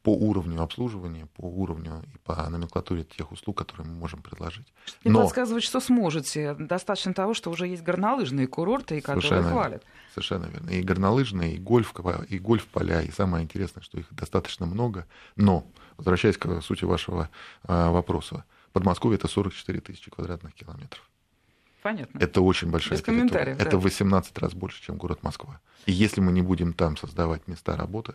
по 0.06 0.12
уровню 0.12 0.62
обслуживания, 0.62 1.28
по 1.36 1.46
уровню 1.46 2.04
и 2.14 2.18
по 2.20 2.48
номенклатуре 2.48 3.04
тех 3.04 3.32
услуг, 3.32 3.58
которые 3.58 3.88
мы 3.88 3.96
можем 3.96 4.22
предложить. 4.22 4.72
И 5.02 5.10
Но... 5.10 5.24
подсказывать, 5.24 5.64
что 5.64 5.80
сможете. 5.80 6.54
Достаточно 6.54 7.16
того, 7.16 7.34
что 7.34 7.50
уже 7.50 7.66
есть 7.66 7.82
горнолыжные 7.82 8.46
курорты, 8.46 9.02
которые 9.02 9.24
совершенно, 9.24 9.50
хвалят. 9.50 9.84
Совершенно 10.14 10.46
верно. 10.46 10.70
И 10.70 10.84
горнолыжные, 10.84 11.56
и 11.56 11.58
гольф, 11.58 11.96
и 12.30 12.38
гольф-поля, 12.38 13.02
и 13.02 13.10
самое 13.10 13.44
интересное, 13.44 13.82
что 13.82 13.98
их 13.98 14.06
достаточно 14.12 14.68
много. 14.68 15.08
Но, 15.38 15.66
возвращаясь 15.98 16.38
к 16.38 16.62
сути 16.62 16.86
вашего 16.86 17.32
а, 17.64 17.90
вопроса, 17.90 18.46
Подмосковье 18.74 19.18
это 19.18 19.28
44 19.28 19.82
тысячи 19.82 20.12
квадратных 20.12 20.54
километров. 20.54 21.02
Понятно. 21.82 22.20
Это 22.20 22.42
очень 22.42 22.70
большая 22.70 23.00
Без 23.00 23.06
территория. 23.06 23.56
Да. 23.56 23.66
Это 23.66 23.80
18 23.80 24.38
раз 24.38 24.54
больше, 24.54 24.84
чем 24.84 24.98
город 24.98 25.24
Москва. 25.24 25.60
И 25.88 25.92
если 25.92 26.22
мы 26.22 26.32
не 26.32 26.44
будем 26.44 26.74
там 26.74 26.96
создавать 26.96 27.48
места 27.48 27.76
работы, 27.76 28.14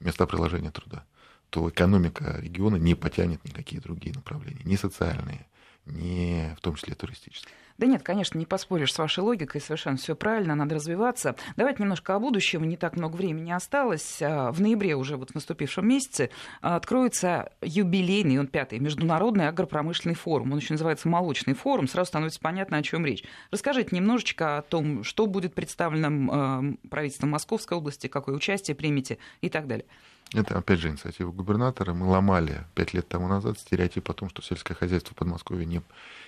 места 0.00 0.26
приложения 0.26 0.70
труда, 0.70 1.04
то 1.50 1.68
экономика 1.68 2.38
региона 2.40 2.76
не 2.76 2.94
потянет 2.94 3.44
никакие 3.44 3.80
другие 3.80 4.14
направления, 4.14 4.62
ни 4.64 4.76
социальные, 4.76 5.46
ни 5.86 6.54
в 6.56 6.60
том 6.60 6.76
числе 6.76 6.94
туристические. 6.94 7.54
Да 7.80 7.86
нет, 7.86 8.02
конечно, 8.02 8.36
не 8.36 8.44
поспоришь 8.44 8.92
с 8.92 8.98
вашей 8.98 9.20
логикой, 9.20 9.62
совершенно 9.62 9.96
все 9.96 10.14
правильно, 10.14 10.54
надо 10.54 10.74
развиваться. 10.74 11.34
Давайте 11.56 11.82
немножко 11.82 12.14
о 12.14 12.18
будущем, 12.18 12.68
не 12.68 12.76
так 12.76 12.94
много 12.94 13.16
времени 13.16 13.52
осталось. 13.52 14.20
А, 14.20 14.52
в 14.52 14.60
ноябре 14.60 14.96
уже 14.96 15.16
вот 15.16 15.30
в 15.30 15.34
наступившем 15.34 15.88
месяце 15.88 16.28
откроется 16.60 17.52
юбилейный, 17.62 18.38
он 18.38 18.48
пятый, 18.48 18.80
Международный 18.80 19.48
агропромышленный 19.48 20.14
форум. 20.14 20.52
Он 20.52 20.58
еще 20.58 20.74
называется 20.74 21.08
Молочный 21.08 21.54
форум, 21.54 21.88
сразу 21.88 22.08
становится 22.08 22.38
понятно, 22.38 22.76
о 22.76 22.82
чем 22.82 23.06
речь. 23.06 23.24
Расскажите 23.50 23.96
немножечко 23.96 24.58
о 24.58 24.62
том, 24.62 25.02
что 25.02 25.26
будет 25.26 25.54
представлено 25.54 26.76
правительством 26.90 27.30
Московской 27.30 27.78
области, 27.78 28.08
какое 28.08 28.34
участие 28.34 28.74
примете 28.74 29.16
и 29.40 29.48
так 29.48 29.66
далее. 29.66 29.86
Это, 30.32 30.58
опять 30.58 30.78
же, 30.78 30.88
инициатива 30.88 31.32
губернатора. 31.32 31.92
Мы 31.92 32.06
ломали 32.06 32.64
пять 32.74 32.94
лет 32.94 33.08
тому 33.08 33.26
назад 33.26 33.58
стереотип 33.58 34.08
о 34.10 34.14
том, 34.14 34.28
что 34.28 34.42
сельское 34.42 34.74
хозяйство 34.74 35.12
в 35.12 35.16
Подмосковье 35.16 35.66
не, 35.66 35.82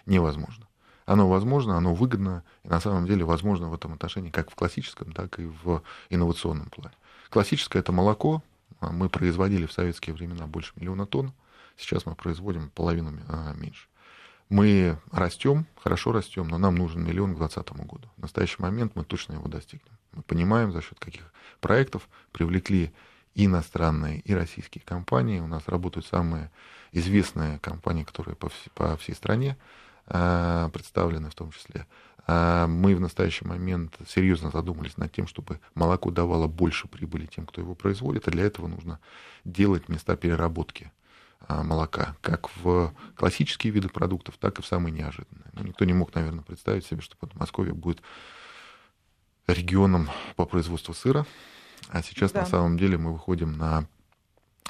невозможно. 0.07 0.67
Оно 1.07 1.29
возможно, 1.29 1.77
оно 1.77 1.95
выгодно, 1.95 2.43
и 2.65 2.69
на 2.69 2.81
самом 2.81 3.07
деле 3.07 3.25
возможно 3.25 3.69
в 3.69 3.75
этом 3.75 3.93
отношении 3.93 4.31
как 4.31 4.51
в 4.51 4.55
классическом, 4.55 5.13
так 5.13 5.39
и 5.39 5.45
в 5.45 5.83
инновационном 6.11 6.69
плане. 6.71 6.95
Классическое 7.31 7.81
это 7.81 7.93
молоко. 7.93 8.43
Мы 8.81 9.09
производили 9.09 9.67
в 9.67 9.73
советские 9.73 10.15
времена 10.15 10.47
больше 10.47 10.73
миллиона 10.77 11.07
тонн. 11.07 11.33
Сейчас 11.77 12.05
мы 12.05 12.15
производим 12.15 12.71
половину 12.71 13.13
а, 13.29 13.55
меньше. 13.55 13.87
Мы 14.49 14.99
растем, 15.13 15.67
хорошо 15.77 16.13
растем, 16.13 16.49
но 16.49 16.59
нам 16.59 16.75
нужен 16.75 17.05
миллион 17.05 17.35
к 17.35 17.39
2020 17.39 17.87
году. 17.87 18.09
В 18.17 18.23
настоящий 18.23 18.61
момент 18.61 18.93
мы 18.97 19.05
точно 19.05 19.35
его 19.35 19.49
достигнем. 19.49 19.93
Мы 20.13 20.23
понимаем, 20.23 20.73
за 20.73 20.83
счет 20.83 20.99
каких 20.99 21.33
проектов 21.61 22.09
привлекли 22.33 22.93
и 23.35 23.47
иностранные, 23.47 24.21
и 24.21 24.35
российские 24.35 24.83
компании. 24.85 25.41
У 25.41 25.47
нас 25.47 25.67
работают 25.67 26.07
самые 26.07 26.51
известные 26.93 27.59
компании, 27.61 28.05
которые 28.05 28.37
по, 28.37 28.47
вс- 28.47 28.71
по 28.75 28.97
всей 28.97 29.15
стране 29.15 29.57
э, 30.07 30.69
представлены 30.73 31.31
в 31.31 31.35
том 31.35 31.51
числе. 31.51 31.87
Э, 32.27 32.67
мы 32.67 32.95
в 32.95 33.01
настоящий 33.01 33.47
момент 33.47 33.97
серьезно 34.07 34.51
задумались 34.51 34.97
над 34.99 35.13
тем, 35.13 35.27
чтобы 35.27 35.61
молоко 35.75 36.11
давало 36.11 36.47
больше 36.47 36.89
прибыли 36.89 37.27
тем, 37.27 37.47
кто 37.47 37.61
его 37.61 37.75
производит, 37.75 38.29
а 38.29 38.31
для 38.31 38.45
этого 38.45 38.67
нужно 38.67 39.01
делать 39.45 39.89
места 39.89 40.17
переработки 40.17 40.93
э, 41.49 41.63
молока, 41.63 42.17
как 42.21 42.55
в 42.57 42.93
классические 43.17 43.73
виды 43.73 43.89
продуктов, 43.89 44.37
так 44.39 44.59
и 44.59 44.63
в 44.63 44.67
самые 44.67 44.93
неожиданные. 44.93 45.51
Ну, 45.55 45.65
никто 45.65 45.87
не 45.87 45.95
мог, 45.95 46.15
наверное, 46.15 46.45
представить 46.45 46.85
себе, 46.85 47.01
что 47.01 47.17
Подмосковье 47.17 47.73
будет 47.73 48.03
регионом 49.47 50.09
по 50.37 50.45
производству 50.45 50.95
сыра, 50.95 51.27
а 51.93 52.03
сейчас 52.03 52.33
да. 52.33 52.41
на 52.41 52.47
самом 52.47 52.79
деле 52.79 52.97
мы 52.97 53.13
выходим 53.13 53.53
на... 53.53 53.87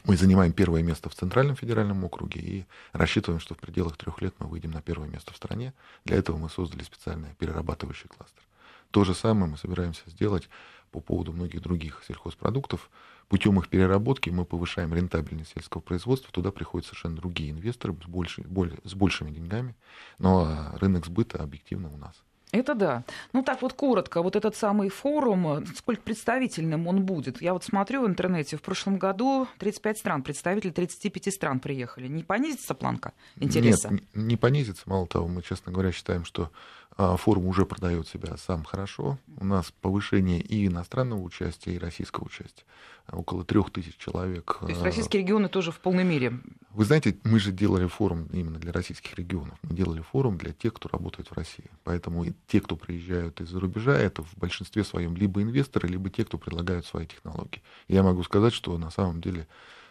Мы 0.05 0.17
занимаем 0.17 0.53
первое 0.53 0.83
место 0.83 1.09
в 1.09 1.15
Центральном 1.15 1.55
федеральном 1.55 2.03
округе 2.05 2.41
и 2.41 2.67
рассчитываем, 2.93 3.39
что 3.39 3.55
в 3.55 3.59
пределах 3.59 3.97
трех 3.97 4.21
лет 4.21 4.35
мы 4.41 4.49
выйдем 4.49 4.73
на 4.73 4.83
первое 4.83 5.09
место 5.09 5.33
в 5.33 5.37
стране. 5.37 5.73
Для 6.05 6.17
этого 6.17 6.37
мы 6.37 6.51
создали 6.51 6.83
специальный 6.83 7.29
перерабатывающий 7.39 8.09
кластер. 8.09 8.43
То 8.91 9.05
же 9.05 9.15
самое 9.15 9.53
мы 9.53 9.57
собираемся 9.57 10.03
сделать 10.11 10.49
по 10.91 10.99
поводу 10.99 11.33
многих 11.33 11.63
других 11.63 12.03
сельхозпродуктов. 12.09 12.91
Путем 13.29 13.57
их 13.61 13.69
переработки 13.69 14.29
мы 14.31 14.45
повышаем 14.45 14.93
рентабельность 14.93 15.53
сельского 15.55 15.81
производства. 15.81 16.33
Туда 16.33 16.51
приходят 16.51 16.87
совершенно 16.89 17.15
другие 17.15 17.53
инвесторы 17.53 17.95
с, 18.03 18.09
больше, 18.09 18.43
более, 18.43 18.81
с 18.83 18.95
большими 18.95 19.31
деньгами. 19.31 19.77
Но 20.19 20.73
рынок 20.81 21.07
сбыта 21.07 21.41
объективно 21.41 21.89
у 21.89 21.97
нас. 21.97 22.21
Это 22.53 22.75
да. 22.75 23.05
Ну 23.33 23.43
так 23.43 23.62
вот 23.62 23.73
коротко, 23.73 24.23
вот 24.23 24.37
этот 24.37 24.55
самый 24.55 24.91
форум, 24.91 25.65
сколько 25.75 26.03
представительным 26.03 26.87
он 26.87 27.05
будет? 27.05 27.41
Я 27.41 27.55
вот 27.55 27.65
смотрю 27.65 28.03
в 28.03 28.07
интернете, 28.07 28.59
в 28.59 28.62
прошлом 28.62 28.99
году 28.99 29.49
35 29.59 29.99
стран, 29.99 30.23
представители 30.23 30.71
35 30.71 31.33
стран 31.33 31.61
приехали. 31.61 32.09
Не 32.09 32.23
понизится 32.23 32.75
планка 32.75 33.15
интереса? 33.37 33.88
Нет, 33.88 34.03
не 34.15 34.37
понизится. 34.37 34.83
Мало 34.85 35.07
того, 35.07 35.29
мы, 35.29 35.41
честно 35.43 35.73
говоря, 35.73 35.93
считаем, 35.93 36.27
что 36.27 36.51
форум 36.96 37.46
уже 37.46 37.64
продает 37.66 38.07
себя 38.09 38.37
сам 38.37 38.64
хорошо. 38.64 39.18
У 39.38 39.44
нас 39.44 39.72
повышение 39.81 40.40
и 40.40 40.66
иностранного 40.66 41.20
участия, 41.20 41.74
и 41.74 41.78
российского 41.78 42.24
участия. 42.24 42.64
Около 43.11 43.44
трех 43.44 43.70
тысяч 43.70 43.96
человек. 43.96 44.59
То 44.61 44.68
есть 44.68 44.81
а, 44.81 44.85
российские 44.85 45.22
регионы 45.22 45.48
тоже 45.48 45.72
в 45.72 45.81
полной 45.81 46.05
мере? 46.05 46.40
Вы 46.70 46.85
знаете, 46.85 47.16
мы 47.24 47.38
же 47.40 47.50
делали 47.50 47.87
форум 47.87 48.28
именно 48.33 48.59
для 48.59 48.72
российских 48.72 49.14
регионов. 49.16 49.59
Мы 49.62 49.74
делали 49.74 50.00
форум 50.00 50.38
для 50.38 50.52
тех, 50.52 50.72
кто 50.74 50.88
работает 50.88 51.28
в 51.28 51.33
России. 51.35 51.70
Поэтому 51.85 52.24
и 52.24 52.33
те, 52.46 52.61
кто 52.61 52.76
приезжают 52.76 53.40
из-за 53.40 53.59
рубежа, 53.59 53.98
это 53.98 54.22
в 54.22 54.37
большинстве 54.37 54.85
своем 54.85 55.16
либо 55.16 55.42
инвесторы, 55.42 55.88
либо 55.88 56.11
те, 56.11 56.24
кто 56.24 56.38
предлагают 56.38 56.87
свои 56.87 57.07
технологии. 57.07 57.62
я 57.88 58.02
могу 58.02 58.22
сказать, 58.22 58.52
что 58.52 58.78
на 58.78 58.90
самом 58.90 59.20
деле 59.20 59.48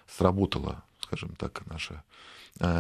сработала, 0.08 0.84
скажем 1.02 1.36
так, 1.36 1.66
наша 1.66 1.96
а, 1.96 2.04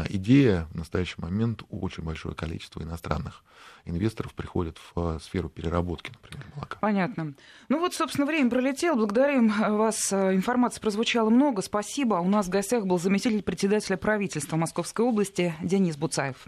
идея 0.09 0.67
в 0.71 0.75
настоящий 0.75 1.15
момент 1.17 1.63
очень 1.69 2.03
большое 2.03 2.35
количество 2.35 2.81
иностранных 2.81 3.43
инвесторов 3.85 4.33
приходят 4.33 4.77
в 4.77 4.99
а, 4.99 5.19
сферу 5.19 5.49
переработки, 5.49 6.11
например, 6.11 6.45
молока. 6.55 6.77
Понятно. 6.79 7.33
Ну 7.69 7.79
вот, 7.79 7.93
собственно, 7.93 8.25
время 8.25 8.49
пролетело. 8.49 8.95
Благодарим 8.95 9.47
вас. 9.77 10.13
Информации 10.13 10.79
прозвучало 10.79 11.29
много. 11.29 11.61
Спасибо. 11.61 12.15
У 12.15 12.27
нас 12.27 12.47
в 12.47 12.49
гостях 12.49 12.85
был 12.85 12.99
заместитель 12.99 13.41
председателя 13.41 13.97
правительства 13.97 14.55
Московской 14.55 15.05
области 15.05 15.55
Денис 15.61 15.97
Буцаев. 15.97 16.47